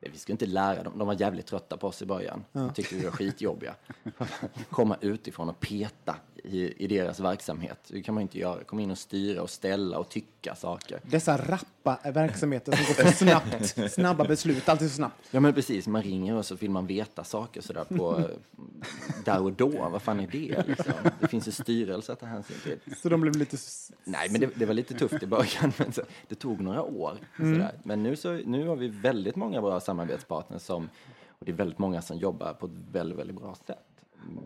[0.01, 2.45] Vi skulle inte lära dem, de var jävligt trötta på oss i början.
[2.53, 3.75] De tyckte vi var skitjobbiga.
[4.71, 7.79] Komma utifrån och peta i, i deras verksamhet.
[7.89, 8.65] Det kan man inte göra.
[8.65, 11.01] Komma in och styra och ställa och tycka saker.
[11.03, 15.17] Dessa rappa verksamheter som går för snabbt, snabba beslut, alltid så snabbt.
[15.31, 18.31] Ja men precis, man ringer och så vill man veta saker sådär på
[19.25, 19.89] där och då.
[19.93, 20.95] Vad fan är det liksom?
[21.21, 22.97] Det finns ju styrelse att ta hänsyn till.
[22.97, 23.57] Så de blev lite...
[24.05, 25.73] Nej, men det, det var lite tufft i början.
[25.79, 27.19] Men så, det tog några år.
[27.37, 27.73] Sådär.
[27.83, 30.89] Men nu, så, nu har vi väldigt många bra samarbetspartners som,
[31.29, 33.79] och det är väldigt många som jobbar på ett väldigt, väldigt bra sätt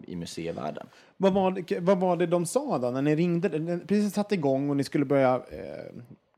[0.07, 0.87] i museivärlden.
[1.17, 3.59] Vad var, det, vad var det de sa då när ni ringde?
[3.59, 5.93] Ni precis satte igång och ni skulle börja, eh,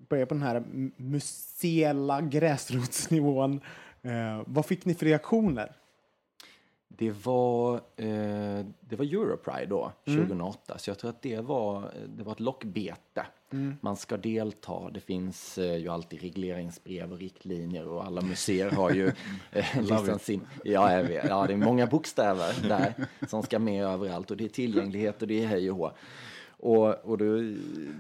[0.09, 0.65] börja på den här
[0.97, 3.61] museella gräsrotsnivån.
[4.03, 5.73] Eh, vad fick ni för reaktioner?
[6.89, 12.25] Det var, eh, det var Europride då, 2008, så jag tror att det var, det
[12.25, 13.27] var ett lockbete.
[13.81, 18.91] Man ska delta, det finns eh, ju alltid regleringsbrev och riktlinjer och alla museer har
[18.91, 19.07] ju
[19.53, 20.41] eh, liksom sin...
[20.65, 22.95] Ja, vet, ja, det är många bokstäver där
[23.29, 25.93] som ska med överallt och det är tillgänglighet och det är hej och hå.
[26.59, 27.55] Och, och då,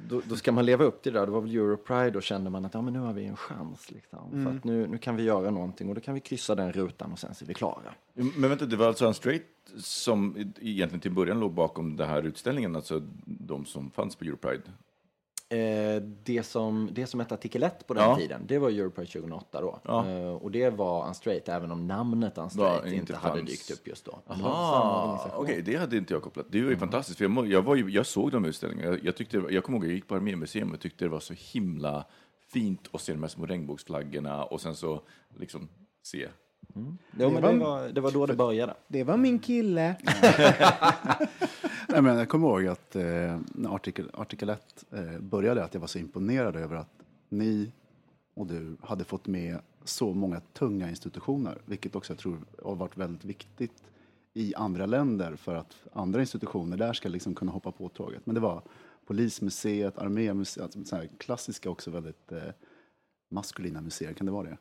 [0.09, 1.27] då, då ska man leva upp till det där.
[1.27, 3.91] Det var väl Europride, då kände man att ja, men nu har vi en chans.
[3.91, 4.45] Liksom.
[4.45, 7.13] För att nu, nu kan vi göra någonting och då kan vi kryssa den rutan
[7.13, 7.95] och sen så är vi klara.
[8.13, 9.43] Men vänta, det var alltså Unstraight
[9.79, 14.63] som egentligen till början låg bakom den här utställningen, alltså de som fanns på Europride?
[15.49, 18.17] Eh, det, som, det som hette artikel 1 på den Ja.
[18.17, 19.81] tiden, det var Europride 2008 då.
[19.85, 20.09] Ja.
[20.09, 24.05] Eh, och det var Unstraight, även om namnet Unstraight inte, inte hade dykt upp just
[24.05, 24.19] då.
[24.27, 25.45] Ah, organisation.
[25.45, 26.47] okej, det hade inte jag kopplat.
[26.51, 28.91] Det var ju fantastiskt, för jag, jag, var ju, jag såg de utställningarna.
[28.91, 31.35] Jag, jag, tyckte, jag kommer ihåg, jag gick på Armémuseum och tyckte det var så
[31.37, 32.05] himla
[32.53, 35.01] fint att se de här små regnbågsflaggorna och sen så
[35.39, 35.69] liksom
[36.03, 36.29] se.
[36.75, 38.75] Jo, men var- det, var, det var då det började.
[38.89, 39.97] Det var min kille.
[41.89, 43.03] Nej, men jag kommer ihåg att eh,
[43.55, 46.89] när artikel, artikel 1 eh, började, att jag var så imponerad över att
[47.29, 47.73] ni
[48.35, 52.97] och du hade fått med så många tunga institutioner, vilket också jag tror har varit
[52.97, 53.83] väldigt viktigt
[54.35, 58.27] i andra länder för att andra institutioner där ska liksom kunna hoppa på tåget.
[58.27, 58.63] Men det var
[59.07, 62.39] Polismuseet, Armémuseet, alltså klassiska också väldigt eh,
[63.31, 64.57] maskulina museer, kan det vara det?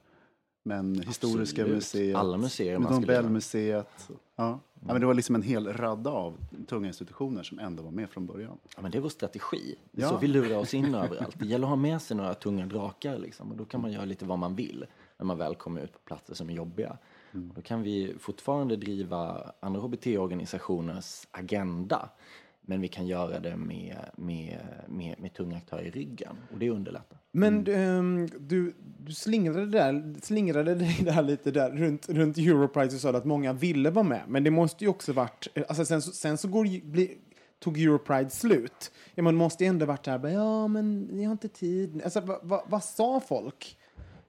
[0.68, 1.76] Men Historiska Absolut.
[1.76, 4.10] museet, Alla museer Nobelmuseet.
[4.36, 4.60] Ja.
[4.88, 8.10] Ja, men det var liksom en hel radda av tunga institutioner som ändå var med
[8.10, 8.58] från början.
[8.76, 9.76] Ja, men det är vår strategi.
[9.92, 10.10] Ja.
[10.10, 11.40] så vi lurar oss in överallt.
[11.40, 14.06] Det gäller att ha med sig några tunga drakar liksom, och då kan man göra
[14.06, 14.86] lite vad man vill
[15.18, 16.98] när man väl kommer ut på platser som är jobbiga.
[17.32, 22.10] Då kan vi fortfarande driva andra HBT-organisationers agenda
[22.62, 26.70] men vi kan göra det med, med, med, med tunga aktörer i ryggen och det
[26.70, 27.18] underlättar.
[27.36, 33.02] Men ehm, du, du slingrade, där, slingrade dig där lite där runt, runt Europrize och
[33.02, 34.22] sa att många ville vara med.
[34.28, 35.48] Men det måste ju också varit...
[35.68, 37.18] Alltså sen, så- sen så går, bli,
[37.60, 38.92] tog Europride slut.
[39.16, 42.02] Ja, man måste ju ändå varit där, ja men ni har inte tid.
[42.04, 43.78] Alltså, vad, vad, vad sa folk?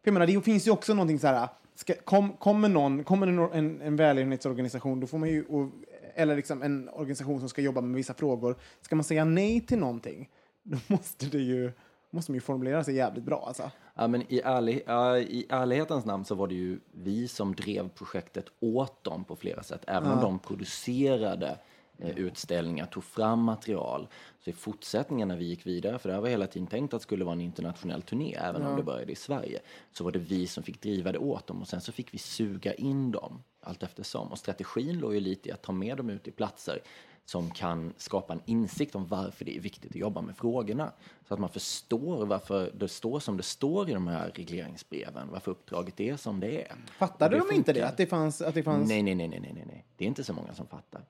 [0.03, 3.27] För jag menar, det finns ju också någonting så här, ska, kom, kommer någon, kommer
[3.27, 5.71] nå- en, en välgörenhetsorganisation, då får man ju, och,
[6.15, 9.79] eller liksom en organisation som ska jobba med vissa frågor, ska man säga nej till
[9.79, 10.29] någonting,
[10.63, 11.73] då måste det ju,
[12.17, 13.71] måste man ju formulera sig jävligt bra alltså.
[13.95, 17.89] Ja, men i, ärlig, ja, I ärlighetens namn så var det ju vi som drev
[17.89, 19.85] projektet åt dem på flera sätt.
[19.87, 21.59] Även om de producerade
[21.99, 24.09] eh, utställningar, tog fram material.
[24.45, 27.01] Så i fortsättningen när vi gick vidare, för det här var hela tiden tänkt att
[27.01, 29.61] det skulle vara en internationell turné, även om det började i Sverige,
[29.93, 32.19] så var det vi som fick driva det åt dem och sen så fick vi
[32.19, 34.29] suga in dem allt eftersom.
[34.29, 36.81] Och strategin låg ju lite i att ta med dem ut i platser
[37.27, 40.93] som kan skapa en insikt om varför det är viktigt att jobba med frågorna.
[41.29, 45.51] Så att man förstår varför det står som det står i de här regleringsbreven, varför
[45.51, 46.77] uppdraget är som det är.
[46.99, 47.83] Fattade Och de inte det?
[47.89, 48.43] Att det fanns...
[48.43, 49.85] Att det fanns Nej, nej, nej, nej, nej, nej.
[49.97, 51.03] Det är inte så många som fattar.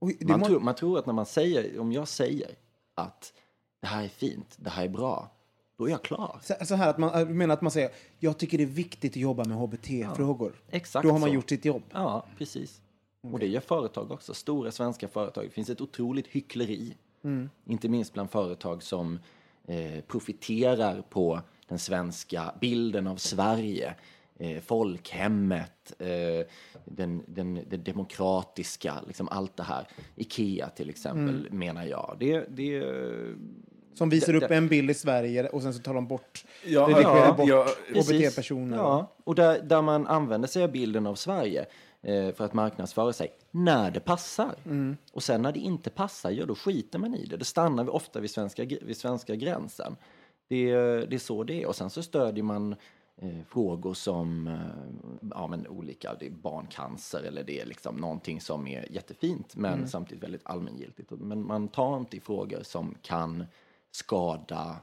[0.00, 2.50] Oj, det Man, må- tror, man tror att när man säger, om jag säger
[2.94, 3.32] att
[3.80, 5.30] det här är fint, det här är bra,
[5.76, 6.40] då är jag klar.
[6.42, 9.16] så, så här att man menar att man säger, jag tycker det är viktigt att
[9.16, 10.52] jobba med HBT-frågor.
[10.70, 11.34] Exakt Då har man så.
[11.34, 11.82] gjort sitt jobb.
[11.92, 12.80] Ja, precis.
[13.32, 15.44] Och det gör företag också, stora svenska företag.
[15.44, 16.94] Det finns ett otroligt hyckleri,
[17.66, 19.18] inte minst bland företag som
[19.66, 23.94] eh, profiterar på den svenska bilden av Sverige,
[24.38, 26.46] eh, folkhemmet, eh,
[26.84, 29.88] den, den, det demokratiska, liksom allt det här.
[30.16, 32.16] Ikea till exempel, menar jag.
[32.20, 32.82] Det, det,
[33.94, 36.44] Som visar Det- upp det- en bild i Sverige och sen så tar de bort,
[36.66, 37.66] Ja, redigerar ja, bort ja.
[37.94, 38.76] HBT-personer.
[38.76, 41.66] Ja, och där, där man använder sig av bilden av Sverige
[42.04, 44.54] för att marknadsföra sig när det passar.
[45.12, 47.36] Och sen när det inte passar, ja då skiter man i det.
[47.36, 49.96] Det stannar vi ofta vid svenska, vid svenska gränsen.
[50.48, 50.74] Det,
[51.06, 51.66] det är så det är.
[51.66, 52.74] Och sen så stödjer man
[53.16, 58.40] eh, frågor som eh, ja, men olika, det är barncancer eller det är liksom någonting
[58.40, 61.10] som är jättefint men samtidigt väldigt allmängiltigt.
[61.10, 63.44] Men man tar inte i frågor som kan
[63.90, 64.76] skada eh,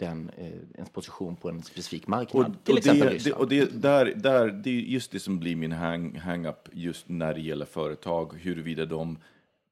[0.00, 2.46] den, eh, ens position på en specifik marknad.
[2.46, 3.40] Och, till och, exempel det, det, Ryssland.
[3.40, 7.34] och det, där, där, det är just det som blir min hang, hang-up just när
[7.34, 9.18] det gäller företag, huruvida de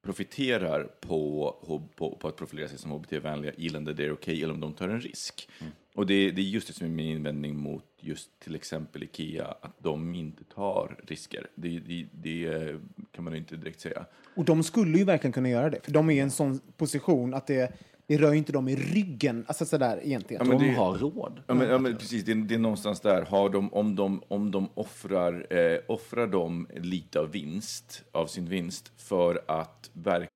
[0.02, 1.54] profiterar på,
[1.96, 4.88] på, på att profilera sig som HBT-vänliga gillande det är okej eller om de tar
[4.88, 5.48] en risk.
[5.94, 9.54] Och det, det är just det som är min invändning mot just till exempel Ikea,
[9.60, 11.46] att de inte tar risker.
[11.54, 12.74] Det, det, det
[13.12, 14.04] kan man ju inte direkt säga.
[14.34, 17.34] Och de skulle ju verkligen kunna göra det, för de är i en sån position
[17.34, 17.72] att det,
[18.08, 20.42] det rör ju inte dem i ryggen, alltså sådär egentligen.
[20.44, 21.42] Ja, men de det- har råd.
[21.46, 23.22] Ja, men, ja, men precis, det är, det är någonstans där.
[23.22, 28.48] Har de, om de, om de offrar, eh, offrar de lite av vinst, av sin
[28.48, 30.28] vinst för att verka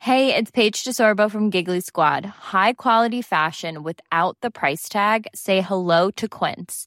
[0.00, 2.24] Hey, it's Paige DeSorbo from Giggly Squad.
[2.52, 5.26] High quality fashion without the price tag.
[5.34, 6.86] Say hello to Quince.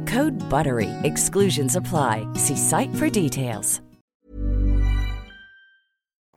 [0.07, 0.89] Code BUTTERY.
[1.03, 2.27] Exclusions apply.
[2.35, 3.81] See site for details.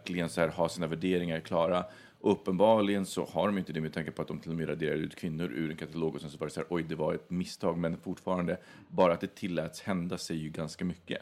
[0.04, 1.84] verkligen så här, ha sina värderingar klara.
[2.20, 4.68] Och uppenbarligen så har de inte det med tanke på att de till och med
[4.68, 6.94] raderade ut kvinnor ur en katalog och sen så var det så här, oj, det
[6.94, 8.56] var ett misstag, men fortfarande,
[8.88, 11.18] bara att det tilläts hända sig ju ganska mycket.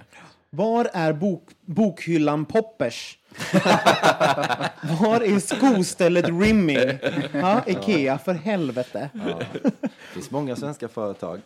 [0.50, 3.18] Var är bok, bokhyllan Poppers?
[5.01, 6.99] Var är skostället Rimming?
[7.33, 9.11] Ja, Ikea, för helvete.
[9.14, 11.40] Det finns många svenska företag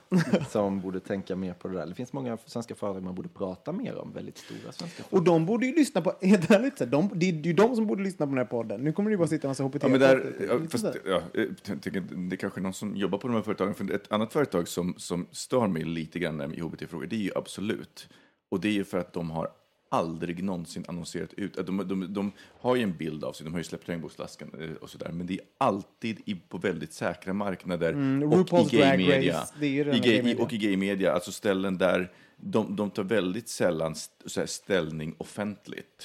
[0.49, 1.87] som borde tänka mer på det där.
[1.87, 4.13] Det finns många svenska företag man borde prata mer om.
[4.13, 5.19] Väldigt stora svenska företag.
[5.19, 8.03] Och de borde ju lyssna på, helt ärligt, de, det är ju de som borde
[8.03, 8.81] lyssna på den här podden.
[8.81, 9.83] Nu kommer det ju bara sitta en massa HBT.
[9.83, 13.29] Ja, men där, ja, fast, ja, jag tänker, det är kanske någon som jobbar på
[13.29, 13.75] de här företagen.
[13.75, 17.31] För ett annat företag som, som stör mig lite grann med HBT-frågor, det är ju
[17.47, 18.09] Absolut.
[18.51, 19.49] Och det är ju för att de har
[19.89, 21.59] aldrig någonsin annonserat ut.
[21.59, 24.51] att De, de, de har ju en bild av sig, de har ju släppt regnbågslaskan
[24.61, 28.77] eh, och sådär, men det är alltid i, på väldigt säkra marknader Mm, och i
[28.77, 29.45] gay-media.
[29.61, 34.47] Gay, och i gay-media, alltså ställen där de, de tar väldigt sällan st- så här,
[34.47, 36.05] ställning offentligt.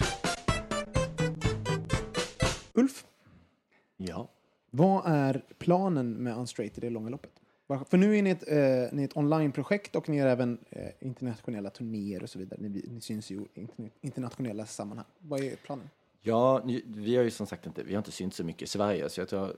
[2.74, 3.06] Ulf,
[3.98, 4.30] Ja.
[4.70, 7.32] vad är planen med Unstraight i det långa loppet?
[7.90, 10.90] För nu är ni ett, eh, ni är ett online-projekt och ni har även eh,
[11.00, 12.60] internationella turnéer och så vidare.
[12.62, 13.40] Ni, ni syns i
[14.02, 15.06] internationella sammanhang.
[15.20, 15.90] Vad är planen?
[16.24, 19.10] Ja, vi har ju som sagt inte, vi har inte synts så mycket i Sverige,
[19.10, 19.56] så jag tror,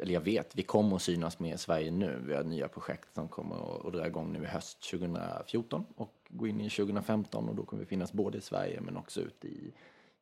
[0.00, 2.22] eller jag vet, vi kommer att synas mer i Sverige nu.
[2.26, 6.12] Vi har nya projekt som kommer att, att dra igång nu i höst 2014 och
[6.28, 9.48] gå in i 2015 och då kommer vi finnas både i Sverige men också ute
[9.48, 9.72] i,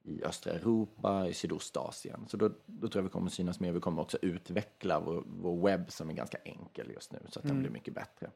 [0.09, 2.25] i östra Europa, i Sydostasien.
[2.29, 3.73] Så då, då tror jag vi kommer synas mer.
[3.73, 7.47] Vi kommer också utveckla vår, vår webb som är ganska enkel just nu så att
[7.47, 8.31] den blir mycket bättre.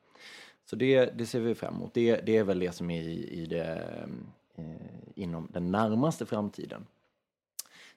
[0.64, 1.94] Så det, det ser vi fram emot.
[1.94, 3.94] Det, det är väl det som är i, i det,
[4.54, 4.64] eh,
[5.14, 6.86] inom den närmaste framtiden.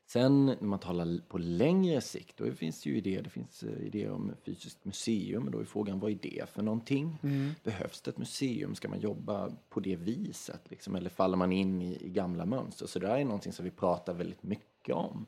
[0.08, 3.22] Sen när man talar på längre sikt, då finns det ju idéer.
[3.22, 5.52] Det finns eh, idéer om fysiskt museum.
[5.52, 7.18] Då är frågan, vad är det för någonting?
[7.64, 8.76] Behövs det ett museum?
[8.76, 10.62] Ska man jobba på det viset?
[10.70, 10.96] Liksom?
[10.96, 12.88] Eller faller man in i, i gamla mönster?
[12.88, 15.26] Så det här är någonting som vi pratar väldigt mycket om.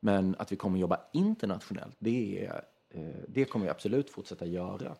[0.00, 4.96] Men att vi kommer jobba internationellt, det, är, eh, det kommer vi absolut fortsätta göra.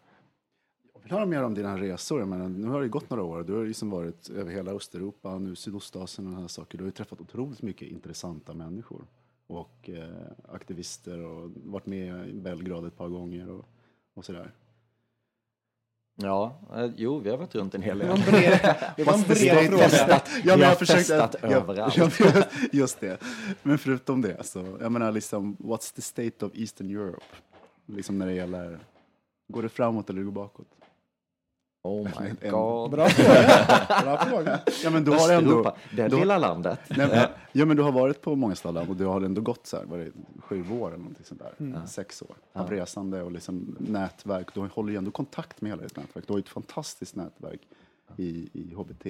[1.07, 2.19] Vill höra mer om dina resor.
[2.19, 3.42] Jag menar, nu har det gått några år.
[3.42, 6.79] Du har liksom varit över hela Östeuropa, nu Sydostasien och här saker.
[6.79, 9.07] Du har träffat otroligt mycket intressanta människor
[9.47, 13.64] och eh, aktivister och varit med i Belgrad ett par gånger och,
[14.14, 14.53] och sådär.
[16.16, 18.09] Ja, eh, jo, vi har varit runt en hel del.
[18.97, 19.88] Det var en bred fråga.
[19.88, 20.31] testat.
[20.45, 21.97] Ja, men har jag försökte testat ja, överallt.
[22.21, 22.42] ja,
[22.73, 23.19] just det.
[23.62, 27.27] Men förutom det, så, jag menar liksom, what's the state of Eastern Europe?
[27.87, 28.79] Liksom när det gäller,
[29.49, 30.66] går det framåt eller går det bakåt?
[31.87, 32.90] Oh my En- god.
[32.90, 34.03] Bra fråga.
[34.03, 34.61] Bra fråga.
[34.85, 36.79] Ja, men du har ändå, det har- lilla landet.
[36.88, 39.66] Nej, men, ja, men du har varit på många ställen och du har ändå gått
[39.66, 43.33] så här, var det sju år eller någonting sånt där, sex år av resande och
[43.33, 44.55] liksom nätverk.
[44.55, 46.25] Du håller ju ändå kontakt med hela ditt nätverk.
[46.27, 47.61] Du har ju ett fantastiskt nätverk
[48.16, 49.07] i, i HBT.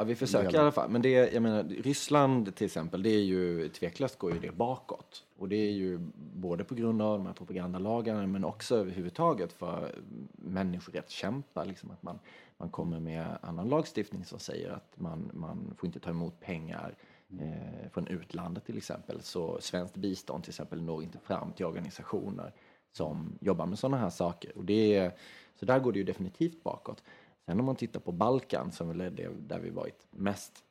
[0.00, 0.90] Ja, vi försöker i alla fall.
[0.90, 5.24] Men det, jag menar, Ryssland till exempel, det är ju tveklöst går ju det bakåt.
[5.36, 9.94] Och det är ju både på grund av de här propagandalagarna men också överhuvudtaget för
[10.32, 11.64] människorättskämpar.
[11.64, 12.18] Liksom att man,
[12.56, 16.94] man kommer med annan lagstiftning som säger att man, man får inte ta emot pengar
[17.40, 19.22] eh, från utlandet till exempel.
[19.22, 22.52] Så svenskt bistånd till exempel når inte fram till organisationer
[22.92, 24.58] som jobbar med sådana här saker.
[24.58, 25.12] Och det är,
[25.54, 27.02] så där går det ju definitivt bakåt.
[27.48, 30.64] Sen om man tittar på Balkan, som väl är det där vi varit mest,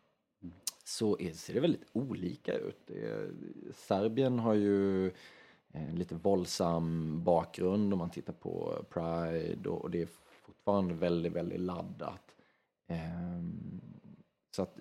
[0.83, 2.77] så är, ser det väldigt olika ut.
[2.87, 3.31] Det
[3.75, 5.11] Serbien har ju
[5.71, 10.07] en lite våldsam bakgrund om man tittar på Pride och, och det är
[10.45, 12.35] fortfarande väldigt, väldigt laddat.
[12.87, 13.81] Ehm,
[14.51, 14.77] så att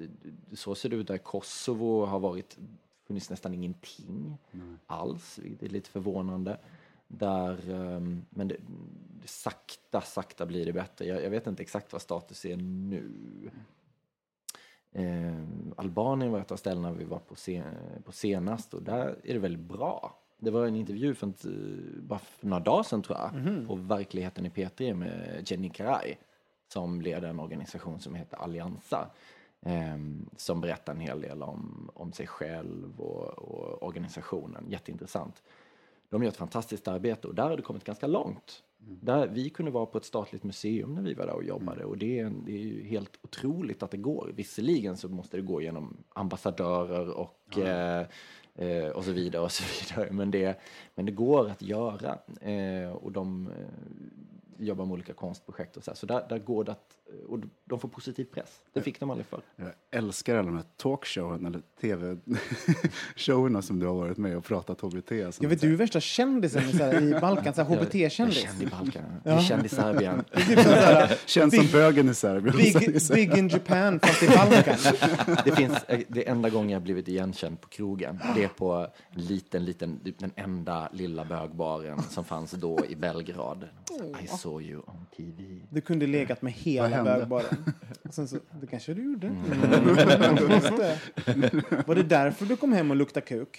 [0.53, 1.19] så ser det ut där.
[1.19, 2.59] Kosovo har varit,
[3.07, 4.39] funnits nästan ingenting
[4.87, 6.59] alls, vilket är lite förvånande.
[7.09, 8.57] Där, ehm, men det,
[9.23, 11.07] det, sakta, sakta blir det bättre.
[11.07, 13.51] Jag, jag vet inte exakt vad status är nu.
[14.93, 15.43] Eh,
[15.77, 17.65] Albanien var ett av ställena vi var på, sen,
[18.05, 20.19] på senast och där är det väldigt bra.
[20.39, 21.49] Det var en intervju för, inte,
[22.03, 26.15] bara för några dagar sedan tror jag på Verkligheten i P3 med Jenny Karay
[26.69, 29.11] som leder en organisation som heter Alliansa
[29.61, 29.97] eh,
[30.37, 34.65] som berättar en hel del om, om sig själv och, och organisationen.
[34.69, 35.43] Jätteintressant.
[36.11, 38.63] De gör ett fantastiskt arbete och där har det kommit ganska långt.
[38.79, 41.99] Där vi kunde vara på ett statligt museum när vi var där och jobbade och
[41.99, 44.33] det är, det är ju helt otroligt att det går.
[44.35, 48.07] Visserligen så måste det gå genom ambassadörer och eh,
[48.59, 50.13] Eh, och så vidare och så vidare.
[50.13, 50.61] Men det,
[50.95, 52.19] men det går att göra.
[52.41, 53.67] Eh, och de eh,
[54.59, 55.97] jobbar med olika konstprojekt och så här.
[55.97, 56.97] Så där, där går det att,
[57.29, 58.61] och de får positiv press.
[58.73, 59.41] Det fick de aldrig förr.
[59.57, 64.81] Jag älskar alla de här talkshowen eller tv-showerna som du har varit med och pratat
[64.81, 65.09] HBT.
[65.09, 67.81] som Jag vet, du är värsta kändisen i, så här, i Balkan, så här, Jag
[67.81, 68.37] är HBT-kändis.
[68.43, 69.03] känd i Balkan.
[69.25, 70.25] Jag är känd i Serbien.
[70.35, 70.59] Typ
[71.27, 72.57] Känns som bögen i Serbien.
[72.57, 74.77] big, big in Japan, fast i Balkan.
[75.45, 79.21] Det finns, eh, det enda gången jag blivit igenkänd på krogen, det är på en
[79.23, 83.69] liten, liten, typ den enda lilla bögbaren som fanns då i Belgrad.
[84.23, 85.61] I saw you on TV.
[85.71, 87.17] Du kunde legat med hela hände?
[87.19, 87.65] bögbaren.
[88.11, 89.27] Sen så, det kanske du gjorde.
[89.27, 89.51] Mm.
[90.77, 90.99] Det.
[91.87, 93.59] Var det därför du kom hem och luktade kuk?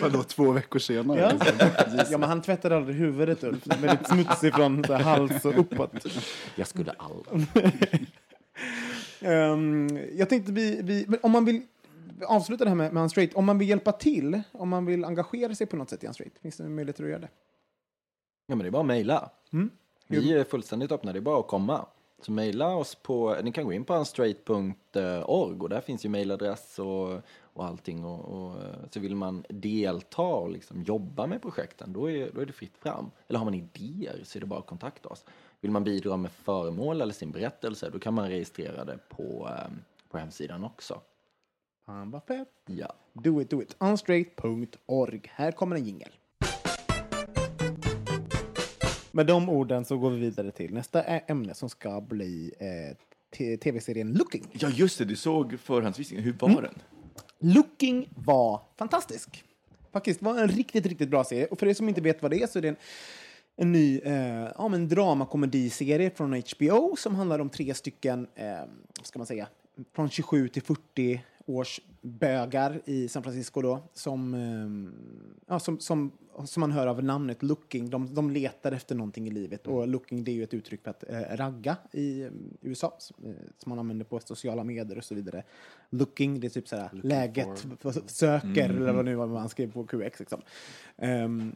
[0.02, 1.20] Vadå, två veckor senare?
[1.20, 1.32] Ja.
[2.10, 3.66] ja, men han tvättade aldrig huvudet, Ulf.
[3.66, 6.06] Väldigt smutsig från så här, hals och uppåt.
[6.56, 7.46] Jag skulle aldrig.
[9.20, 11.62] Ehm, jag tänkte vi, vi men om man vill
[12.26, 15.54] avsluta det här med, med Unstraight, om man vill hjälpa till, om man vill engagera
[15.54, 17.28] sig på något sätt i Unstraight, finns det möjligheter att göra det?
[18.52, 19.30] Ja, men det är bara att mejla.
[19.52, 19.70] Mm.
[20.06, 21.86] Vi är fullständigt öppna, det är bara att komma.
[22.22, 26.78] Så mejla oss på, ni kan gå in på unstraight.org och där finns ju mejladress
[26.78, 28.04] och, och allting.
[28.04, 28.56] Och, och,
[28.90, 32.76] så vill man delta och liksom jobba med projekten, då är, då är det fritt
[32.76, 33.10] fram.
[33.28, 35.24] Eller har man idéer så är det bara att kontakta oss.
[35.60, 39.72] Vill man bidra med föremål eller sin berättelse, då kan man registrera det på, eh,
[40.10, 41.00] på hemsidan också.
[41.86, 42.48] Fan vad fett.
[42.66, 42.92] Ja.
[43.12, 43.76] Do it, do it.
[43.78, 45.22] Unstraight.org.
[45.34, 46.10] Här kommer en jingel.
[49.12, 54.12] Med de orden så går vi vidare till nästa ämne som ska bli eh, tv-serien
[54.12, 54.46] Looking.
[54.52, 55.04] Ja, just det.
[55.04, 56.24] Du såg förhandsvisningen.
[56.24, 56.74] Hur var den?
[57.38, 59.44] Looking var fantastisk.
[59.92, 61.46] Faktiskt var en riktigt, riktigt bra serie.
[61.46, 62.76] Och för er som inte vet vad det är så är det en,
[63.56, 68.46] en ny eh, ja, men dramakomediserie från HBO som handlar om tre stycken, eh,
[69.02, 69.46] ska man säga,
[69.94, 76.12] från 27 till 40 års bögar i San Francisco då, som, eh, ja, som, som,
[76.44, 77.90] som man hör av namnet Looking.
[77.90, 80.90] De, de letar efter någonting i livet och Looking det är ju ett uttryck för
[80.90, 82.30] att eh, ragga i eh,
[82.60, 85.42] USA som, eh, som man använder på sociala medier och så vidare.
[85.90, 89.86] Looking, det är typ såhär läget, för, söker eller vad nu var man skrev på
[89.86, 90.40] QX liksom.
[90.96, 91.52] Ehm,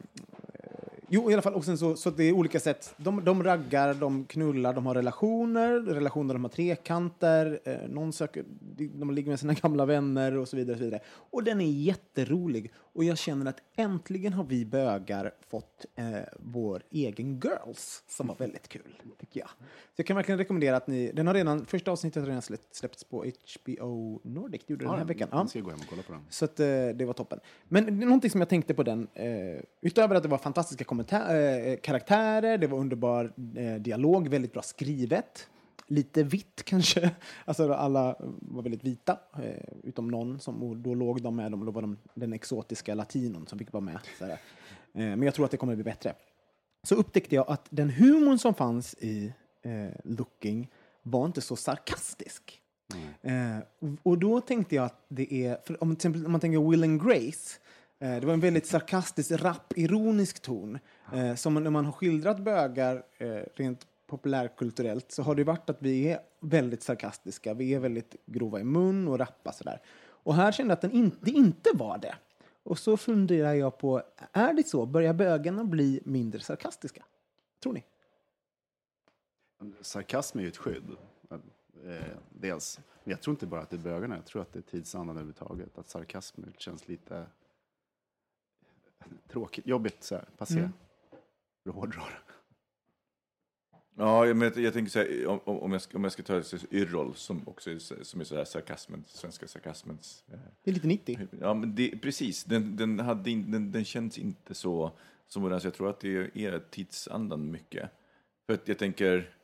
[1.08, 1.54] Jo, i alla fall.
[1.54, 2.94] Och sen så, så det är olika sätt.
[2.96, 8.44] De, de raggar, de knullar, de har relationer, relationer de har trekanter, eh, någon söker,
[8.76, 10.74] de, ligger med sina gamla vänner och så vidare.
[10.74, 11.00] Och, så vidare.
[11.30, 12.72] och den är jätterolig.
[12.76, 18.34] Och jag känner att äntligen har vi bögar fått eh, vår egen Girls, som var
[18.34, 19.48] väldigt kul, tycker jag.
[19.96, 22.68] Så jag kan verkligen rekommendera att ni, den har redan, första avsnittet har redan släpp-
[22.70, 23.24] släppts på
[23.64, 25.28] HBO Nordic, det gjorde den här veckan.
[25.32, 25.46] Ja.
[25.46, 26.22] Ska gå hem och kolla på den.
[26.30, 27.40] Så att, eh, det var toppen.
[27.68, 32.58] Men någonting som jag tänkte på den, eh, utöver att det var fantastiska eh, karaktärer,
[32.58, 33.32] det var underbar
[33.78, 35.48] dialog, väldigt bra skrivet.
[35.86, 37.10] Lite vitt kanske.
[37.44, 41.72] Alltså alla var väldigt vita, eh, utom någon som då låg de med dem, då
[41.72, 43.98] var de den exotiska latinon som fick vara med.
[44.20, 44.38] Eh,
[44.92, 46.14] men jag tror att det kommer bli bättre.
[46.82, 49.32] Så upptäckte jag att den humorn som fanns i
[50.04, 50.70] Looking
[51.02, 52.62] var inte så sarkastisk.
[53.22, 53.58] Eh,
[54.02, 57.02] och- då tänkte jag att det är, om, till exempel, om man tänker Will and
[57.06, 57.58] Grace,
[57.98, 60.78] eh, det var en väldigt sarkastisk, rapp, ironisk ton.
[61.14, 65.82] Eh, som när man har skildrat bögar eh, rent populärkulturellt så har det varit att
[65.82, 69.80] vi är väldigt sarkastiska, vi är väldigt grova i mun och rappa sådär.
[70.08, 72.14] Och här kände jag att den in, det inte var det.
[72.62, 74.02] Och så funderar jag på,
[74.32, 74.86] är det så?
[74.86, 77.04] Börjar bögarna bli mindre sarkastiska?
[77.62, 77.84] Tror ni?
[79.80, 80.96] Sarkasm är ju ett skydd.
[81.84, 82.80] Eh, dels.
[83.04, 85.16] Men jag tror inte bara att det är bögarna, jag tror att det är tidsandan
[85.16, 85.78] överhuvudtaget.
[85.78, 87.26] Att sarkasm känns lite
[89.28, 90.58] tråkigt, jobbigt så här, passé.
[90.58, 90.72] Mm.
[91.64, 92.26] För.
[93.98, 96.42] Ja, jag, men, jag tänker så här, om, om, jag ska, om jag ska ta
[96.70, 100.24] Yrrol, som också är, som är så här sarkasmens, svenska sarkasmens...
[100.32, 101.28] Eh, Det är lite 90.
[101.40, 102.44] ja, men det, precis.
[102.44, 104.92] Den, den, hade in, den, den känns inte så
[105.26, 107.90] som modern, så jag tror att det är tidsandan mycket.
[108.46, 109.35] För att jag tänker,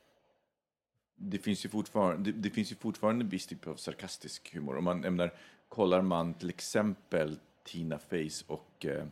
[1.15, 4.77] det finns ju fortfarande, det, det finns ju fortfarande en viss typ av sarkastisk humor.
[4.77, 5.33] Om man ämnar,
[5.69, 9.05] kollar man till exempel Tina Face och eh,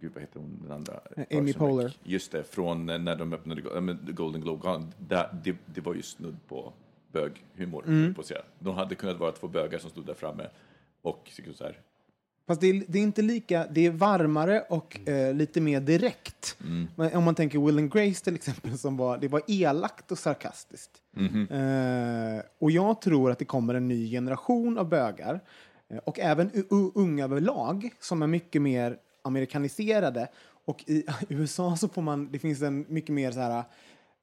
[0.00, 1.00] Gud, vad heter hon, den andra?
[1.30, 1.96] Amy Poehler.
[2.02, 3.62] Just det, från eh, när de öppnade
[4.12, 4.86] Golden Globe.
[4.98, 6.72] Där, det, det var ju snudd på
[7.12, 7.84] böghumor.
[7.86, 8.14] Mm.
[8.14, 8.42] På att säga.
[8.58, 10.46] De hade kunnat vara två bögar som stod där framme
[11.02, 11.78] och så här,
[12.46, 16.56] Fast det är, det är inte lika, det är varmare och eh, lite mer direkt.
[16.96, 20.18] Men om man tänker Will and Grace till exempel, som var, det var elakt och
[20.18, 20.90] sarkastiskt.
[21.50, 25.40] Eh, och jag tror att det kommer en ny generation av bögar,
[25.88, 26.50] eh, och även
[26.94, 30.28] unga överlag, som är mycket mer amerikaniserade.
[30.64, 33.64] Och i USA så får man, det finns en mycket mer så här,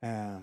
[0.02, 0.40] eh,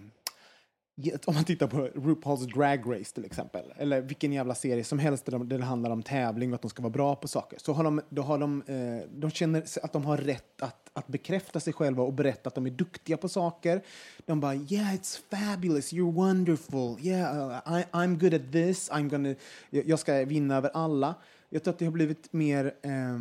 [1.25, 5.27] om man tittar på RuPaul's Drag Race till exempel, eller vilken jävla serie som helst
[5.27, 7.85] där, det handlar om tävling och att de ska vara bra på saker, så har
[7.85, 11.73] de, då har de, eh, de känner att de har rätt att, att bekräfta sig
[11.73, 13.83] själva och berätta att de är duktiga på saker.
[14.27, 19.09] De bara “Yeah, it's fabulous, you're wonderful, yeah, uh, I, I'm good at this, I'm
[19.09, 19.35] gonna,
[19.71, 21.15] jag, ska vinna över alla”.
[21.49, 23.19] Jag tror att det har blivit mer eh,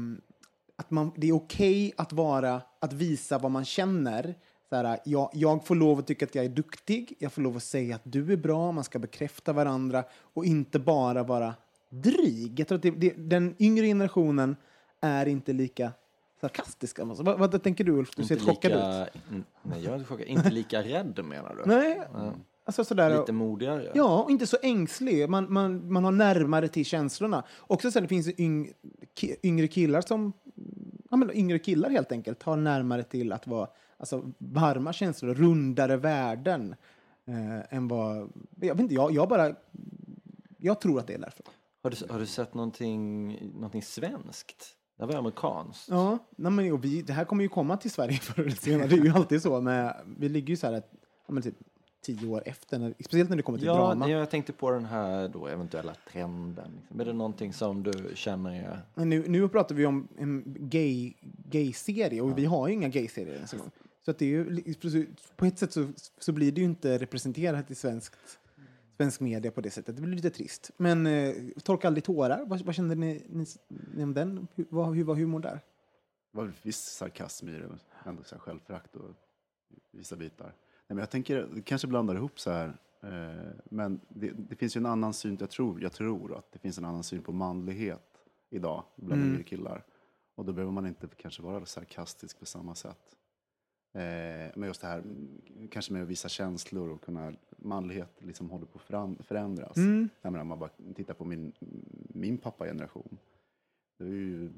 [0.75, 4.35] att man, det är okej att vara, att visa vad man känner.
[4.73, 7.57] Så här, jag, jag får lov att tycka att jag är duktig, jag får lov
[7.57, 10.03] att säga att du är bra, man ska bekräfta varandra
[10.33, 11.53] och inte bara vara
[11.89, 12.59] dryg.
[12.59, 14.55] Jag tror att det, det, den yngre generationen
[15.01, 15.91] är inte lika
[16.41, 17.01] sarkastiska.
[17.03, 18.15] Alltså, vad, vad tänker du Ulf?
[18.15, 19.13] Du ser Inte chockad ut.
[19.61, 20.27] nej, jag är inte chockad.
[20.27, 21.61] Inte lika rädd menar du?
[21.65, 22.01] Nej,
[22.65, 23.19] alltså sådär.
[23.19, 23.91] Lite modigare?
[23.93, 25.29] Ja, och inte så ängslig.
[25.29, 27.43] Man, man, man har närmare till känslorna.
[27.59, 28.71] Också så här, det finns yng,
[29.43, 30.33] yngre killar som...
[31.09, 33.67] Ja, men yngre killar helt enkelt har närmare till att vara
[34.03, 36.75] alltså, varma känslor, rundare värden
[37.25, 38.31] eh, än vad...
[38.59, 39.55] Jag vet inte, jag, jag bara...
[40.57, 41.45] Jag tror att det är därför.
[41.83, 44.75] Har, du, har du sett någonting, någonting svenskt?
[44.97, 45.89] Det var amerikanskt.
[45.89, 48.87] Ja, nej, men, vi, det här kommer ju komma till Sverige förr eller senare.
[48.87, 49.61] Det är ju alltid så.
[49.61, 50.91] Med, vi ligger ju så här ett,
[51.27, 51.55] ja, typ
[52.01, 54.09] tio år efter, när, speciellt när det kommer till Ja, drama.
[54.09, 56.71] jag tänkte på den här då eventuella trenden.
[56.79, 56.99] Liksom.
[56.99, 58.81] Är det någonting som du känner är...
[58.95, 61.13] Men nu, nu pratar vi om en gay,
[61.49, 63.71] gay-serie och vi har ju inga gay-serier ens en gång.
[64.05, 65.87] Så att det är ju, på ett sätt så,
[66.19, 68.39] så blir det ju inte representerat i svenskt,
[68.97, 69.95] svensk media på det sättet.
[69.95, 70.71] Det blir lite trist.
[70.77, 73.45] Men eh, Torka aldrig tårar, vad, vad kände ni, ni,
[73.95, 74.47] ni om den?
[74.55, 75.59] Hur, vad, hur var humorn där?
[76.31, 77.69] Det var viss sarkasm i det,
[78.05, 79.15] ändå så självförakt och
[79.91, 80.45] vissa bitar.
[80.45, 80.55] Nej,
[80.87, 84.79] men jag tänker, det kanske blandar ihop så här, eh, men det, det finns ju
[84.79, 88.01] en annan syn, jag tror, jag tror att det finns en annan syn på manlighet
[88.49, 89.33] idag bland Mm.
[89.33, 89.85] yngre killar.
[90.35, 93.15] Och då behöver man inte kanske vara sarkastisk på samma sätt.
[93.95, 95.03] Eh, men just det här,
[95.69, 99.77] kanske med att visa känslor och kunna, manlighet liksom håller på att förändras.
[99.77, 100.09] Mm.
[100.21, 101.51] Jag menar, om man bara tittar på min,
[102.07, 103.17] min pappa-generation.
[103.97, 104.49] Det är ju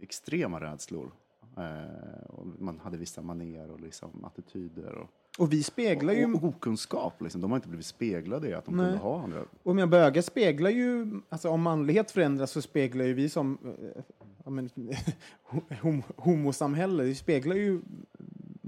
[0.00, 1.12] extrema rädslor.
[1.56, 4.94] Eh, och man hade vissa manér och liksom attityder.
[4.94, 6.24] Och, Och vi speglar ju...
[6.24, 7.22] och, och okunskap.
[7.22, 7.40] Liksom.
[7.40, 8.86] De har inte blivit speglade i att de Nej.
[8.86, 9.44] kunde ha andra.
[9.62, 13.58] Och med bögar speglar ju, alltså om manlighet förändras så speglar ju vi som
[14.50, 14.70] men,
[15.82, 17.80] hom, homosamhälle, det speglar ju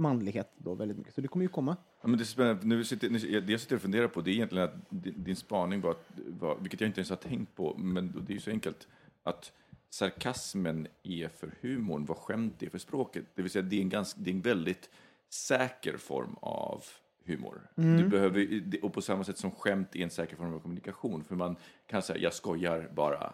[0.03, 1.15] manlighet då väldigt mycket.
[1.15, 1.77] Så det kommer ju komma.
[2.01, 2.67] Ja, men det är spännande.
[2.67, 5.81] Nu sitter, nu, det jag sitter och funderar på det är egentligen att din, spaning
[5.81, 5.97] var,
[6.41, 8.89] var, vilket jag inte ens har tänkt på, men det är ju så enkelt,
[9.23, 9.53] att
[9.91, 13.25] sarkasmen är för humorn vad skämt är för språket.
[13.35, 14.91] Det vill säga det är en, ganska, det är en väldigt
[15.29, 16.85] säker form av
[17.25, 17.61] humor.
[17.75, 21.35] Du behöver, och på samma sätt som skämt är en säker form av kommunikation, för
[21.35, 23.33] man kan säga jag skojar bara,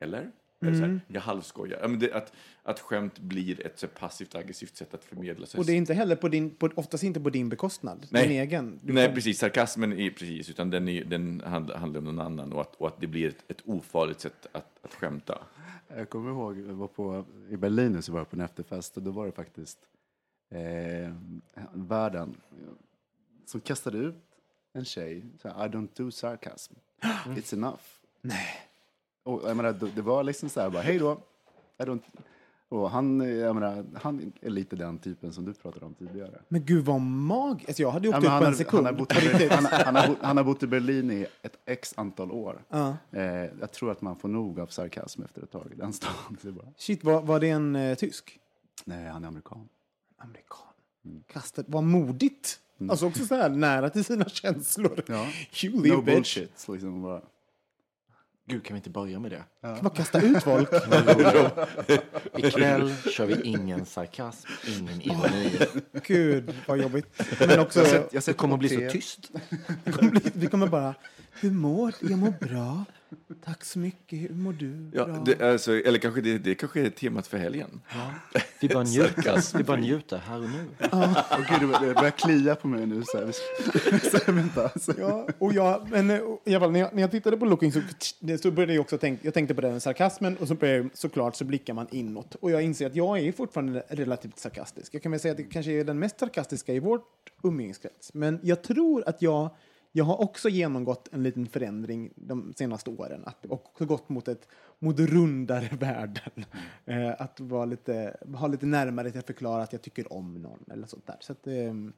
[0.00, 0.30] eller?
[0.60, 1.78] Så här, jag halvskojar.
[1.82, 2.32] Ja, men det, att,
[2.62, 5.58] att skämt blir ett så passivt aggressivt sätt att förmedla sig.
[5.58, 8.28] Och det är inte heller på din, på, oftast inte på din bekostnad, Nej.
[8.28, 8.78] din egen.
[8.82, 9.38] Du Nej, kan- precis.
[9.38, 12.88] Sarkasmen är precis, utan den, är, den handlar, handlar om någon annan och att, och
[12.88, 15.38] att det blir ett, ett ofarligt sätt att, att skämta.
[15.96, 19.02] Jag kommer ihåg, jag var på, i Berlin så var jag på en efterfest och
[19.02, 19.78] då var det faktiskt
[20.50, 21.14] eh,
[21.72, 22.36] värden
[23.46, 24.16] som kastade ut
[24.72, 25.24] en tjej.
[25.42, 26.74] Så här, I don't do sarcasm.
[27.26, 27.80] It's enough.
[28.22, 28.46] Nej.
[29.22, 31.20] Och jag menar, det- var liksom så här bara, hej då.
[32.68, 36.40] Och han, jag menar, han är lite den typen som du pratade om tidigare.
[36.48, 37.64] Men gud vad mag...
[37.68, 38.86] Alltså jag hade Ja, åkt ut han, på en sekund.
[38.86, 39.12] han, har bott
[39.42, 42.62] i, han, han, har, han har bott i Berlin i ett x antal år.
[42.68, 42.96] Ja.
[43.10, 43.22] Eh,
[43.60, 46.12] jag tror att man får nog av sarkasm efter ett tag i den stan.
[46.76, 48.38] Shit, var, var det en eh, tysk?
[48.84, 49.68] nej, han är amerikan.
[50.18, 50.58] Amerikan.
[51.04, 51.22] Mm.
[51.26, 52.58] Kastat, vad modigt.
[52.90, 55.02] Alltså också så här nära till sina känslor.
[55.06, 55.26] Ja.
[55.64, 56.14] You No bitch.
[56.14, 56.66] bullshit.
[56.68, 57.22] Liksom bara.
[58.50, 59.42] Gud, kan vi inte börja med det?
[59.62, 60.68] Bara kasta ut folk.
[62.36, 64.48] Ikväll kör vi ingen sarkasm,
[64.78, 65.58] ingen ironi.
[66.06, 67.06] Gud, vad jobbigt.
[67.40, 69.30] Men också, Jag Det kommer att bli så tyst.
[69.84, 70.94] vi kommer bli- vi kommer bara,
[71.40, 72.10] hur mår du?
[72.10, 72.84] Jag mår bra.
[73.44, 74.18] Tack så mycket.
[74.18, 74.90] Hur mår du?
[74.94, 77.80] Ja, det, alltså, eller kanske det, det kanske är temat för helgen.
[78.60, 80.66] Vi bara njuter, vi bara njuter här och nu.
[80.92, 81.18] Åh,
[81.50, 83.02] gud, det bör- det börjar klia på mig nu.
[83.06, 83.32] Så här.
[84.10, 84.94] Så här, vänta, alltså.
[84.98, 87.72] Ja, och jag, men eh, i alla fall, när, jag, när jag tittade på Looking
[87.72, 87.80] så,
[88.42, 91.36] så började jag också tänka, jag tänkte på den sarkasmen och så började, jag- såklart
[91.36, 92.34] så blickar man inåt.
[92.34, 94.94] Och jag inser att jag är fortfarande relativt sarkastisk.
[94.94, 97.06] Jag kan väl säga att det kanske är den mest sarkastiska i vårt
[97.42, 98.14] umgängeskrets.
[98.14, 99.50] Men jag tror att jag,
[99.92, 104.48] jag har också genomgått en liten förändring de senaste åren att, och gått mot ett
[104.78, 106.44] mot rundare värden.
[106.86, 110.64] Eh, att vara lite, ha lite närmare till att förklara att jag tycker om någon
[110.72, 111.16] eller sånt där.
[111.20, 111.92] Så att, ehm,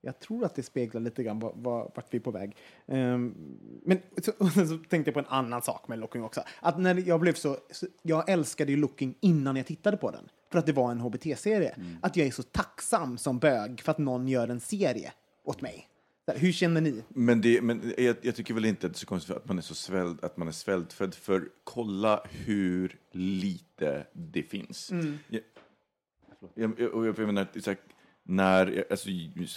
[0.00, 2.56] jag tror att det speglar lite grann vad, vad, vart vi är på väg.
[2.86, 3.34] Ehm,
[3.84, 4.32] men så,
[4.68, 6.42] så tänkte jag på en annan sak med Looking också.
[6.60, 10.28] Att när jag blev så, så jag älskade ju Looking innan jag tittade på den.
[10.52, 11.76] För att det var en HBT-serie.
[12.02, 15.12] Att jag är så tacksam som bög för att någon gör en serie
[15.44, 15.88] åt mig.
[16.34, 17.04] Hur känner ni?
[17.08, 19.58] Men, det, men jag, jag tycker väl inte att det är så konstigt att man
[19.58, 24.90] är så svält, att man är svältfödd, för kolla hur lite det finns.
[25.28, 25.42] Jag,
[26.54, 27.78] jag, jag, och jag menar, så här,
[28.22, 29.08] när, alltså,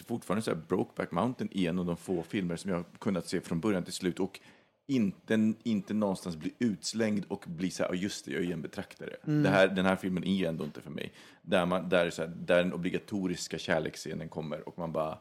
[0.08, 3.28] fortfarande så här, Brokeback Mountain är en av de få filmer som jag har kunnat
[3.28, 4.40] se från början till slut och
[4.88, 8.62] inte, inte någonstans bli utslängd och bli så här, "Ja, just det, jag är en
[8.62, 9.16] betraktare.
[9.44, 11.14] Det här, den här filmen är ändå inte för mig.
[11.42, 15.18] Där, man, där, så här, där den obligatoriska kärleksscenen kommer och man bara,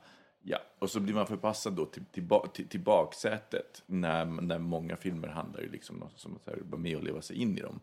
[0.51, 0.59] ja.
[0.79, 5.29] Och så blir man förpassad då till, till, till, till baksätet när, när många filmer
[5.29, 7.61] handlar ju liksom om som att så här, vara med och leva sig in i
[7.61, 7.81] dem.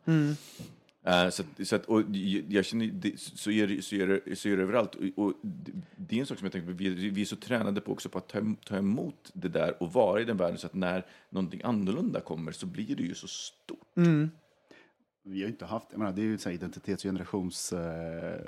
[1.03, 2.01] Eh, så att, så att, och
[2.47, 4.95] jag- känner, det, så, är det, så, är det, så är det överallt.
[4.95, 7.35] Och, och det- det är en sak som jag tänker på, vi, vi är så
[7.35, 10.57] tränade på också på att ta, ta emot det där och vara i den världen
[10.57, 13.91] så att när någonting annorlunda kommer så blir det ju så stort.
[15.23, 18.41] Vi har inte haft, jag menar, det är ju en identitets och generations eh,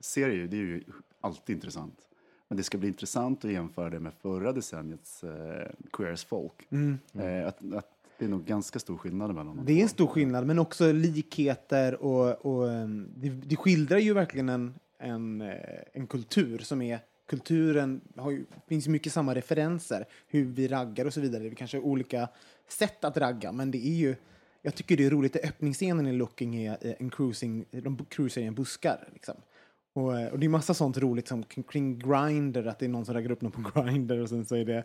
[0.00, 0.82] serie, det är ju
[1.20, 2.07] alltid intressant.
[2.48, 6.68] Men det ska bli intressant att jämföra det med förra decenniets eh, Queer as Folk.
[7.12, 9.64] Eh, att, att det är nog ganska stor skillnad mellan dem.
[9.66, 14.14] Det är en stor skillnad, men också likheter och, och em, det, det skildrar ju
[14.14, 15.56] verkligen en, en, eh,
[15.92, 21.04] en kultur som är Kulturen har ju, finns ju mycket samma referenser, hur vi raggar
[21.04, 21.42] och så vidare.
[21.42, 22.28] Det är kanske olika
[22.68, 24.16] sätt att ragga, men det är ju
[24.62, 28.40] jag tycker det är roligt, att öppningsscenen i Looking är eh, en cruising, de cruisar
[28.40, 29.08] i en buskar.
[29.12, 29.34] Liksom.
[29.98, 32.88] Och, eh, och det är massa sånt roligt som kring, kring Grindr, att det är
[32.88, 34.84] någon som raggar upp någon på Grindr och sen så är det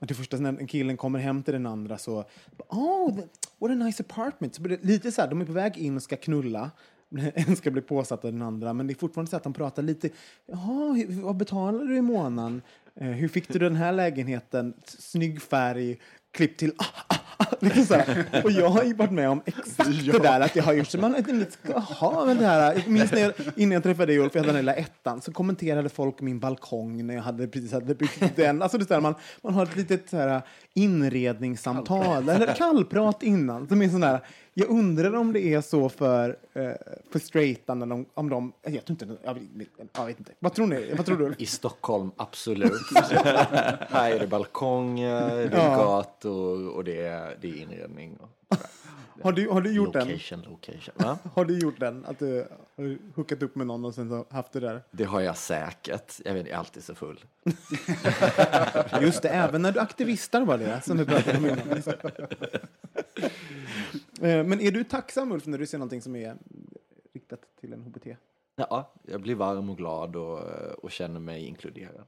[0.00, 2.24] att det första när killen kommer hem till den andra så
[2.68, 3.14] oh,
[3.58, 4.54] what a nice apartment.
[4.54, 6.70] Så det lite så här, de är på väg in och ska knulla.
[7.34, 9.82] En ska bli påsatt av den andra, men det är fortfarande så att de pratar
[9.82, 10.10] lite.
[10.46, 12.62] Jaha, vad betalar du i månaden?
[12.94, 14.74] Eh, hur fick du den här lägenheten?
[14.84, 15.98] Snygg färg,
[16.30, 17.18] klipp till ah, ah,
[17.60, 18.26] liksom så här.
[18.44, 20.98] Och jag har ju varit med om exakt det där att jag har gjort så
[20.98, 21.24] man
[21.62, 22.74] jaha, men det här.
[22.74, 25.32] Jag minns när jag, innan jag träffade dig Ulf, jag hade den lilla ettan, så
[25.32, 28.62] kommenterade folk min balkong när jag hade precis hade byggt den.
[28.62, 30.42] Alltså det är så här, man, man har ett litet så här
[30.74, 34.20] inredningssamtal, eller kallprat innan, som är sån där,
[34.56, 36.70] jag undrar om det är så för, eh,
[37.12, 39.42] för straighta, när de, om de, jag vet inte, jag vet,
[39.96, 40.32] jag vet inte.
[40.38, 40.92] Vad tror ni?
[40.96, 41.34] Vad tror du?
[41.38, 42.72] I Stockholm, absolut.
[43.90, 45.76] här är det balkonger, det är Ja.
[45.76, 48.16] gator och det är, det är inredning.
[48.16, 48.56] Och
[49.22, 50.08] Har du, har du gjort den?
[50.08, 50.94] location, location.
[50.98, 51.18] Va?
[51.34, 52.04] Har du gjort den?
[52.04, 52.46] Att du
[52.76, 54.82] har hookat upp med någon och sen haft det där?
[54.90, 56.20] Det har jag säkert.
[56.24, 57.20] Jag vet, jag är alltid så full.
[59.00, 61.82] Just det, även när du aktivistar var det som du pratade om innan.
[64.20, 66.36] Eh, Men är du tacksam Ulf när du ser någonting som är
[67.14, 68.06] riktat till en HBT?
[68.56, 70.38] Ja, jag blir varm och glad och,
[70.84, 72.04] och känner mig inkluderad.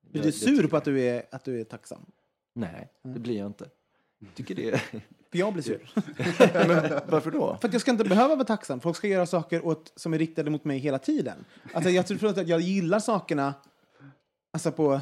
[0.00, 2.06] Blir du sur på att du är, att du är tacksam?
[2.52, 3.68] Nej, det blir jag inte.
[4.34, 4.78] Tycker det.
[5.30, 5.90] För jag blir sur.
[7.10, 7.56] Varför då?
[7.60, 8.80] För att jag ska inte behöva vara tacksam.
[8.80, 11.44] Folk ska göra saker åt, som är riktade mot mig hela tiden.
[11.72, 13.54] Alltså, jag tror att jag gillar sakerna
[14.52, 15.00] alltså på,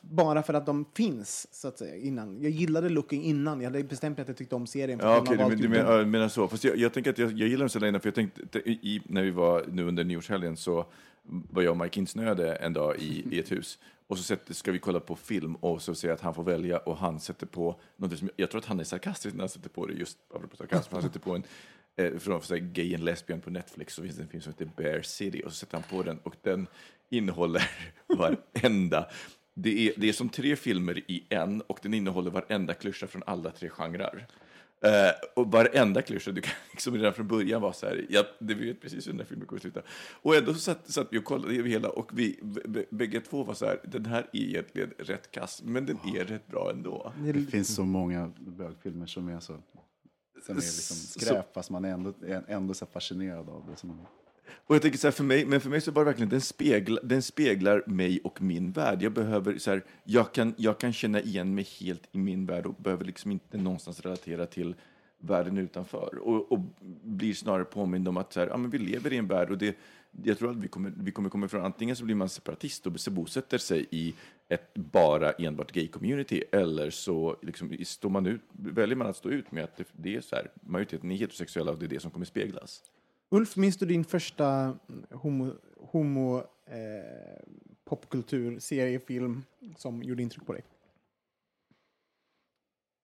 [0.00, 2.42] bara för att de finns, så att säga, innan.
[2.42, 3.60] Jag gillade Looking innan.
[3.60, 4.98] Jag hade bestämt att jag tyckte om serien.
[5.02, 5.86] Ja, okej, valt men- du den.
[5.86, 6.48] men, ja, menar så.
[6.48, 9.02] Fast jag, jag tänker att jag, jag gillar den så länge, för jag tänkte, i,
[9.04, 10.86] när vi var nu under nyårshelgen så
[11.50, 13.78] var jag och Mike insnöade en dag i, i ett hus.
[14.06, 16.44] Och så sätter, ska vi kolla på film och så säger jag att han får
[16.44, 19.48] välja och han sätter på något som, jag tror att han är sarkastisk när han
[19.48, 21.42] sätter på det, just apropå sarkasm, han sätter på en
[21.96, 24.42] eh, från för, så här, Gay and Lesbian på Netflix så finns det en film
[24.42, 26.66] som heter Bear City och så sätter han på den och den
[27.10, 27.70] innehåller
[28.06, 29.10] varenda
[29.54, 33.22] det är, det är som tre filmer i en och den innehåller varenda klyscha från
[33.26, 34.26] alla tre genrer.
[34.84, 38.54] Eh, och varenda klyscha, du kan liksom redan från början vara så här, ja, det
[38.54, 39.82] vet precis hur den här filmen kommer att sluta.
[40.22, 42.40] Och ändå så satt, satt vi och kollade över hela och vi
[42.90, 46.46] bägge två var så här, den här är egentligen rätt kass, men den är rätt
[46.46, 47.12] bra ändå.
[47.24, 49.58] Det finns så många bögfilmer som är så
[50.46, 53.76] som är liksom skräp, fast man är ändå, är ändå så fascinerad av det.
[53.76, 54.06] Som man,
[54.52, 56.40] och jag tänker så här, för mig, men för mig så var det verkligen, den,
[56.40, 59.02] speglar, den speglar mig och min värld.
[59.02, 62.66] Jag behöver, så här, jag kan, jag kan känna igen mig helt i min värld
[62.66, 64.74] och behöver liksom inte någonstans relatera till
[65.18, 66.18] världen utanför.
[66.18, 66.60] Och, och
[67.02, 69.58] blir snarare påmind om att så här, ja, men vi lever i en värld och
[69.58, 69.76] det,
[70.22, 72.92] jag tror att vi kommer, vi kommer komma ifrån, antingen så blir man separatist och
[73.10, 74.14] bosätter sig i
[74.48, 79.52] ett bara enbart gay-community eller så liksom, står man ut, väljer man att stå ut
[79.52, 82.10] med att det, det är så här, majoriteten är heterosexuella och det är det som
[82.10, 82.82] kommer speglas.
[83.30, 84.78] Ulf, minns du din första
[85.10, 87.42] homo, homo eh,
[87.84, 89.44] popkultur seriefilm
[89.76, 90.64] som gjorde intryck på dig?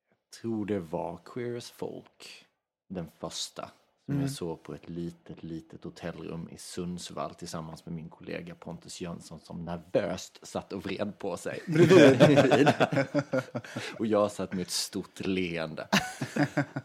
[0.08, 2.46] Jag tror det var Queer as Folk,
[2.88, 3.70] den första.
[4.10, 9.00] Som jag såg på ett litet, litet hotellrum i Sundsvall tillsammans med min kollega Pontus
[9.00, 11.60] Jönsson som nervöst satt och vred på sig.
[13.98, 15.88] Och jag satt med ett stort leende.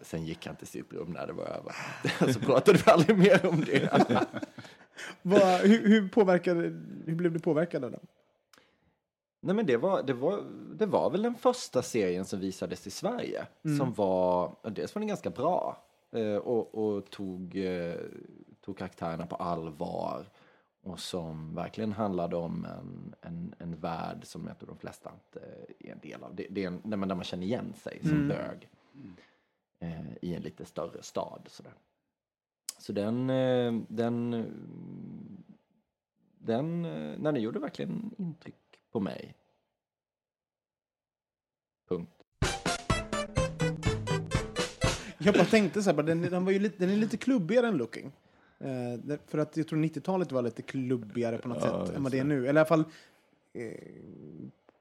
[0.01, 1.76] Sen gick han till sitt rum när det var över.
[2.34, 3.89] Så pratade vi aldrig mer om det.
[5.21, 6.61] Vad, hur, hur, påverkade,
[7.05, 8.07] hur blev du påverkad av den?
[9.41, 10.43] Nej men det var, det, var,
[10.76, 13.47] det var väl den första serien som visades i Sverige.
[13.78, 15.84] Som var, dels var den ganska bra
[16.38, 17.95] och, och tog, eh,
[18.61, 20.26] tog karaktärerna på allvar.
[20.82, 25.39] Och som verkligen handlade om en, en, en värld som jag tror de flesta inte
[25.80, 26.36] är en del av.
[26.36, 28.70] Det, det är en, där, man, där man känner igen sig som bög.
[29.80, 31.41] Eh, I en lite större stad.
[31.47, 31.74] Sådär.
[32.80, 34.45] Så den, eh, den, eh,
[36.38, 39.36] den, eh, nej, den gjorde verkligen intryck på mig.
[41.88, 42.14] Punkt.
[45.26, 47.78] Jag bara tänkte så här, den, den, var ju lite, den är lite klubbigare än
[47.78, 48.11] Looking.
[48.59, 52.19] Eh, för att jag tror 90-talet var lite klubbigare på något sätt än vad det
[52.19, 52.38] är nu.
[52.38, 52.84] Eller i alla fall
[53.53, 53.71] eh,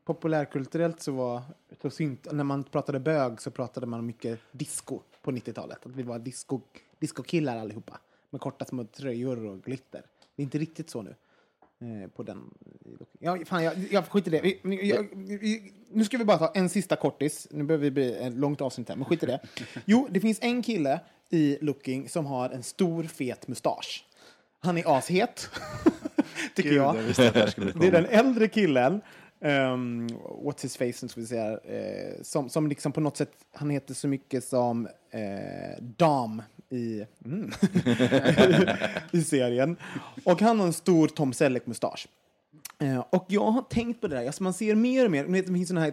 [0.05, 1.42] populärkulturellt så var,
[1.82, 5.86] så synt, när man pratade bög så pratade man mycket disco på 90-talet.
[5.86, 6.61] Att vi var disco,
[6.99, 7.99] discokillar allihopa.
[8.30, 10.03] Med korta små tröjor och glitter.
[10.36, 11.14] Det är inte riktigt så nu.
[11.85, 12.51] Eh, på den.
[13.18, 14.41] Ja, fan, jag, jag skiter det.
[14.41, 17.49] Vi, jag, vi, nu ska vi bara ta en sista kortis.
[17.51, 19.41] Nu behöver vi bli ett långt avsnitt här, men skit i det.
[19.85, 24.07] Jo, det finns en kille i Looking som har en stor fet mustasch.
[24.61, 25.51] Han är ashet,
[26.55, 26.97] tycker Gud, jag.
[26.97, 27.35] jag
[27.74, 29.01] det är den äldre killen,
[29.41, 30.09] um,
[30.45, 33.95] what's his face, ska vi säga, eh, som, som liksom på något sätt, han heter
[33.95, 36.43] så mycket som eh, Dam
[36.75, 37.51] i, mm,
[39.12, 39.77] i serien.
[40.25, 42.09] Och han har en stor Tom Selleck-mustasch.
[42.79, 45.33] Eh, och jag har tänkt på det där, alltså man ser mer och mer, ni
[45.33, 45.93] vet, det finns den här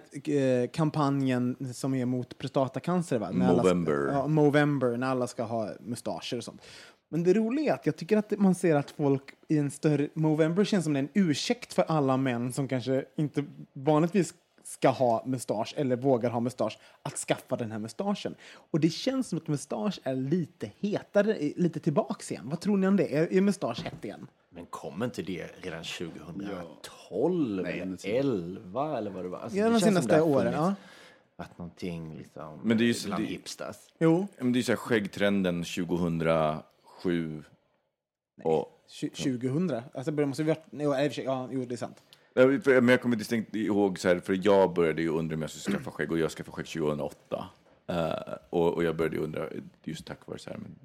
[0.63, 3.29] eh, kampanjen som är mot prostatacancer va?
[3.31, 4.07] När alla- Movember.
[4.11, 6.61] ja, Movember, när alla ska ha mustascher och sånt.
[7.09, 10.07] Men det roliga är att jag tycker att man ser att folk i en större...
[10.13, 15.73] Movember känns som en ursäkt för alla män som kanske inte vanligtvis ska ha mustasch
[15.77, 18.35] eller vågar ha mustasch att skaffa den här mustaschen.
[18.71, 22.49] Och det känns som att mustasch är lite hetare, lite tillbaks igen.
[22.49, 23.15] Vad tror ni om det?
[23.17, 24.27] Är, är mustasch hett igen?
[24.49, 28.07] Men kom inte det redan 2012 Nej, eller inte så.
[28.07, 29.39] 11 eller vad det var?
[29.39, 30.73] Alltså, Ja, det de senaste åren, ja.
[31.35, 33.75] Att någonting liksom Men det är ju så- bland det- hipsters.
[33.99, 34.27] Jo.
[34.37, 37.43] Men det är så här skäggtrenden 2007.
[38.43, 39.09] Och, Tju-
[39.39, 39.81] 2000?
[39.93, 40.63] Alltså, det måste vi varit...
[40.71, 40.95] Jo,
[41.25, 42.03] ja, jo, det är sant.
[42.35, 45.77] Men jag kommer distinkt ihåg så här, för jag började ju undra om jag skulle
[45.77, 47.45] skaffa skägg och jag skaffade skägg 2008.
[47.87, 48.11] Eh,
[48.49, 49.47] och, och jag började undra,
[49.83, 50.75] just tack vare så här, men,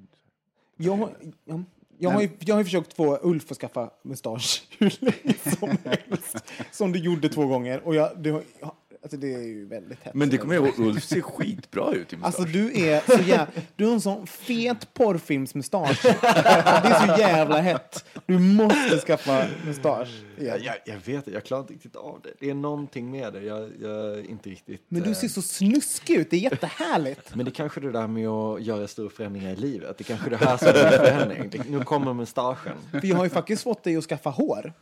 [0.77, 1.11] Jag, har-
[1.45, 1.59] ja,
[1.97, 6.43] jag, har ju, jag har försökt få Ulf att skaffa mustasch hur länge som helst.
[6.71, 7.79] Som du gjorde två gånger.
[7.87, 10.13] Och jag, det, har- ja, alltså det är ju väldigt hett.
[10.13, 12.25] men det kommer jag ihåg, Ulf ser skitbra ut i mustasch.
[12.25, 13.47] Alltså du är så jävla...
[13.75, 16.01] Du har en sån fet porrfilmsmustasch.
[16.03, 18.05] det är så jävla hett.
[18.25, 20.23] Du måste skaffa mustasch.
[20.37, 20.59] igen.
[20.63, 22.29] Jag, jag vet jag klarar inte riktigt av det.
[22.39, 23.41] Det är någonting med det.
[23.41, 24.85] Jag, jag är inte riktigt...
[24.87, 26.29] Men du eh, ser så snuskig ut.
[26.29, 27.35] Det är jättehärligt.
[27.35, 29.97] Men det kanske är det där med att göra stora förändringar i livet.
[29.97, 31.63] Det kanske är det här som är en förändring.
[31.69, 32.77] Nu kommer mustaschen.
[32.91, 34.73] För jag har ju faktiskt fått dig att skaffa hår.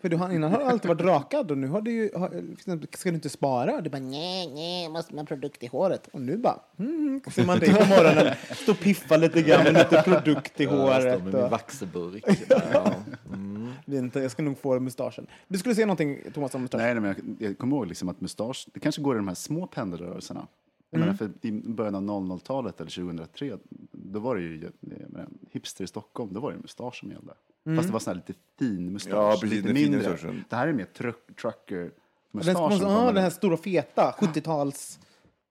[0.00, 2.42] För du har, innan har du alltid varit rakad och nu har du ju, har,
[2.48, 3.80] liksom, ska du inte spara?
[3.80, 6.08] Du bara nej, nej, måste ha produkt i håret.
[6.12, 9.72] Och nu bara, mm, ser man dig på morgonen, stå och piffa lite grann med
[9.72, 11.24] lite produkt i Jag står håret.
[11.24, 12.24] med min Och, vaxeburk.
[12.48, 12.94] Där, ja.
[13.32, 13.72] mm.
[13.86, 15.26] inte, jag ska nog få mustaschen.
[15.48, 16.80] Du skulle säga någonting, Thomas, om mustasch?
[16.80, 19.28] Nej, nej, men jag, jag kommer ihåg liksom att mustasch, det kanske går i de
[19.28, 20.46] här små pendelrörelserna.
[20.92, 21.06] Mm.
[21.06, 23.58] menar, för I början av 00-talet eller 2003,
[23.90, 27.32] då var det ju menar, hipster i Stockholm, då var det mustasch som gällde.
[27.66, 27.76] Mm.
[27.76, 29.12] Fast det var sån här lite fin mustasch.
[29.14, 30.10] Ja, precis, lite den fina mindre.
[30.10, 30.44] mustaschen.
[30.48, 31.90] Det här är mer truck, trucker Den,
[32.32, 32.78] mustaschen.
[32.80, 34.98] ja, den här stora feta 70-tals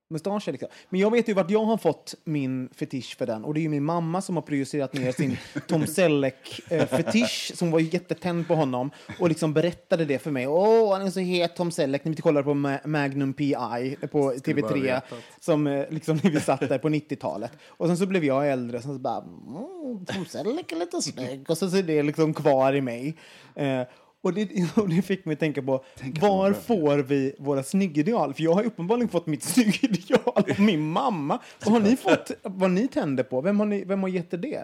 [0.10, 0.52] mustascher.
[0.52, 0.70] Liksom.
[0.90, 3.46] Men jag vet ju vart jag har fått min fetisch för den.
[3.46, 5.38] Och det är ju min mamma som har projicerat ner sin
[5.68, 10.48] Tom Selleck-fetisch som var jättetänd på honom och liksom berättade det för mig.
[10.48, 13.96] Åh, han är så het Tom Selleck när vi kollade på Ma- Magnum P.I.
[14.12, 15.04] på bara TV3 vetat.
[15.40, 17.52] som eh, liksom när vi satt där på 90-talet.
[17.68, 21.02] Och sen så blev jag äldre och sen så bara mm, Tom Selleck är lite
[21.02, 23.18] snygg och så är det liksom kvar i mig.
[23.56, 23.82] Eh,
[24.22, 25.84] och det, och det fick mig att tänka på,
[26.22, 28.34] var får vi våra snyggideal?
[28.34, 31.42] För jag har uppenbarligen fått mitt snyggideal av min mamma.
[31.66, 33.42] Vad har ni fått, vad ni tände på?
[33.42, 34.64] Vem har, ni, vem har gett er det?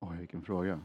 [0.00, 0.80] Oj, vilken fråga.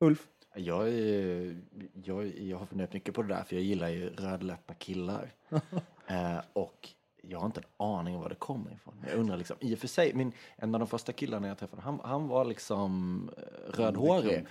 [0.00, 0.26] Ulf?
[0.54, 1.56] Jag, är,
[2.04, 5.32] jag, jag har funderat mycket på det där, för jag gillar ju rödlätta killar.
[6.06, 6.88] eh, och
[7.30, 8.94] jag har inte en aning om var det kommer ifrån.
[9.08, 11.82] Jag undrar liksom, i och för sig, min, en av de första killarna jag träffade,
[11.82, 14.46] han, han var liksom eh, rödhårig.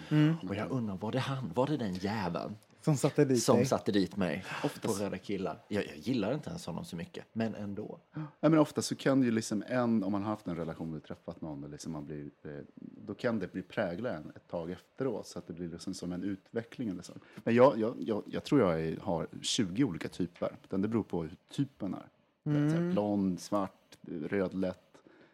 [0.50, 3.66] Och jag undrar, var det han, var det den jäveln Som satte dit som dig?
[3.66, 4.46] satte dit mig
[4.82, 5.64] på röda killar?
[5.68, 8.00] Jag, jag gillar inte ens honom så mycket, men ändå.
[8.14, 11.04] Ja, men ofta så kan ju liksom en, om man har haft en relation och
[11.04, 14.72] träffat någon, eller liksom man blir, eh, då kan det bli prägla en ett tag
[14.72, 16.90] efteråt, så att det blir liksom som en utveckling.
[16.90, 17.14] Eller så.
[17.44, 21.22] Men jag, jag, jag, jag tror jag är, har 20 olika typer, det beror på
[21.22, 22.08] hur typen är.
[22.48, 23.72] Så här, blond, svart,
[24.30, 24.80] rödlätt.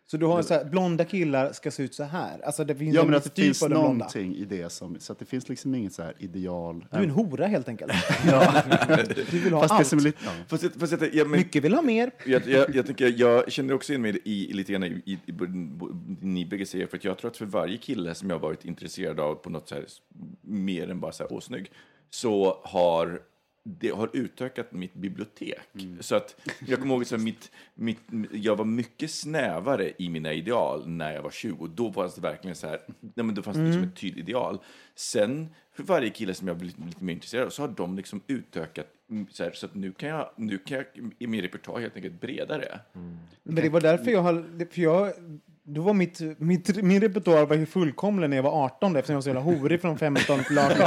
[0.06, 2.40] Så du har så här, blonda killar ska se ut så här.
[2.46, 3.88] Alltså det finns Ja, en men att det typ finns de blonda.
[3.92, 6.86] någonting i det som, så att det finns liksom inget så här ideal.
[6.92, 7.92] Du är en hora helt enkelt.
[9.32, 9.88] du vill ha Fast det allt.
[9.88, 10.32] som är lite, ja.
[10.48, 12.12] Fast, jag- fast jag, men, Mycket vill ha mer.
[12.26, 15.20] jag, jag, jag, tänker, jag känner också in mig i, i lite grann i, i,
[15.26, 15.48] i det
[16.22, 18.66] ni bägge säger, för att jag tror att för varje kille som jag har varit
[18.66, 19.86] intresserad av på något så här,
[20.42, 21.72] mer än bara så här, åh snygg,
[22.10, 23.22] så har
[23.64, 25.60] det har utökat mitt bibliotek.
[26.00, 28.00] Så att jag kommer ihåg att mitt, mitt,
[28.32, 31.68] jag var mycket snävare i mina ideal när jag var 20.
[31.68, 34.60] Då fanns det verkligen så här, nej men då fanns det liksom ett tydligt ideal.
[34.96, 38.22] Sen för varje kille som jag blivit lite mer intresserad av så har de liksom
[38.28, 40.86] utökat mm, så, här, så att nu kan jag, nu kan jag
[41.20, 42.80] i min repertoar helt enkelt bredare.
[43.44, 44.66] Men det var därför jag har...
[44.72, 45.14] För jag,
[45.66, 49.18] då var mitt, mitt, min repertoar var ju fullkomlig när jag var 18 eftersom jag
[49.18, 50.78] var så jävla horig från 15 till 18.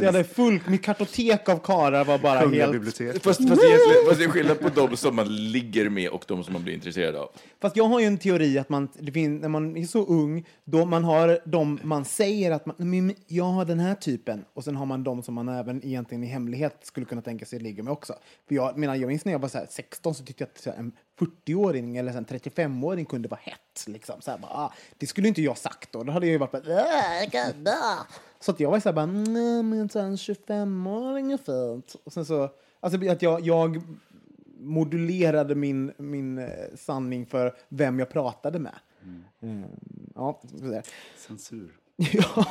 [0.00, 2.72] jag hade full, mitt kartotek av karar var bara Kungliga helt...
[2.72, 3.22] biblioteket.
[3.22, 6.44] Fast, fast, egentligen, fast det är skillnad på de som man ligger med och de
[6.44, 7.30] som man blir intresserad av.
[7.60, 10.84] Fast jag har ju en teori att man, det när man är så ung, då
[10.84, 14.76] man har de man säger att man, "Men jag har den här typen, och sen
[14.76, 17.92] har man de som man även egentligen i hemlighet skulle kunna tänka sig ligga med
[17.92, 18.14] också.
[18.48, 20.78] För jag menar, jag minns när jag var så här 16 så tyckte jag att
[20.78, 20.92] en
[21.26, 23.84] 40-åring eller så här en 35-åring kunde vara hett.
[23.86, 24.20] Liksom.
[24.20, 26.02] Så här, bara, ah, det skulle inte jag sagt då.
[26.02, 27.72] Då hade jag ju varit bara, "Äh, jag kan dö."
[28.40, 31.96] Så att jag var så här bara, nej men en 25-åring är fint.
[32.04, 32.50] Och sen så,
[32.80, 33.82] alltså att jag, jag
[34.60, 38.74] modulerade min, min eh, sanning för vem jag pratade med.
[39.42, 39.64] Mm.
[40.14, 40.82] Ja, så där.
[41.26, 41.79] Censur.
[42.12, 42.46] ja.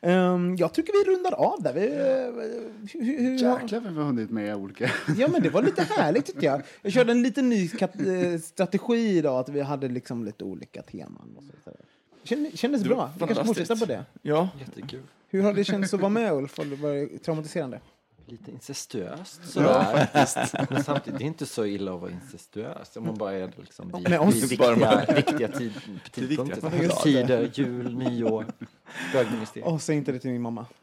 [0.00, 1.72] Ehm, jag tycker vi rundar av där.
[1.72, 4.90] Vi, eh, hur, hur, Jäklar vad vi har hunnit med olika.
[5.18, 6.62] Ja, men det var lite härligt tyckte jag.
[6.82, 11.34] Jag körde en liten ny eh, strategi idag, att vi hade liksom lite olika teman.
[11.36, 11.70] Och så, så.
[12.24, 13.10] Kände, kändes bra.
[13.20, 14.04] Vi kanske fortsätter på det.
[14.22, 15.02] Ja, Jättekul.
[15.28, 16.58] Hur har det känts att vara med Ulf?
[16.58, 17.80] Har det traumatiserande?
[18.30, 20.08] Lite incestuöst sådär.
[20.70, 22.96] Men samtidigt, det är inte så illa att vara incestuös.
[22.96, 24.34] Om man bara är liksom vid, oss.
[24.34, 25.72] vid Bara viktiga, viktiga tid,
[26.12, 26.82] tidpunkter.
[26.82, 27.02] Just det.
[27.02, 28.46] Tider, jul, nyår,
[29.12, 29.68] bögministeriet.
[29.68, 30.66] Åh, säg inte det till min mamma.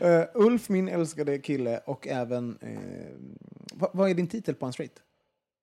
[0.00, 2.58] Eh, Ulf, min älskade kille, och även...
[2.60, 2.78] eh,
[3.74, 4.92] vad, vad är din titel på en straight?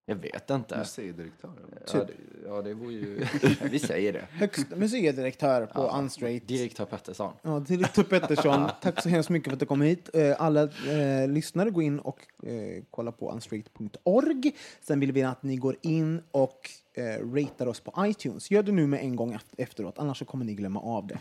[0.07, 0.77] Jag vet inte.
[0.77, 1.51] Museidirektör.
[1.67, 1.81] eller?
[1.93, 2.13] Ja, det,
[2.47, 3.25] ja, det vore ju...
[3.71, 4.25] Vi säger det.
[4.31, 6.47] Högst museidirektör på Unstraight.
[6.47, 7.33] Direktör Pettersson.
[7.41, 10.09] Ja, direktör Pettersson, tack så hemskt mycket för att du kom hit.
[10.13, 14.55] Eh, Alla eh, lyssnare, gå in och eh, kolla på unstraight.org.
[14.81, 17.03] Sen vill vi att ni går in och eh,
[17.33, 18.51] ratear oss på iTunes.
[18.51, 21.19] Gör det nu med en gång eft- efteråt, annars så kommer ni glömma av det.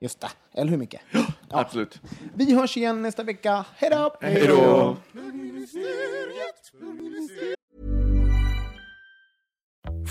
[0.00, 0.96] Just det, eller hur Micke?
[1.50, 2.00] absolut.
[2.34, 3.66] Vi hörs igen nästa vecka.
[3.76, 4.14] Hej då!
[4.20, 4.96] Hej då!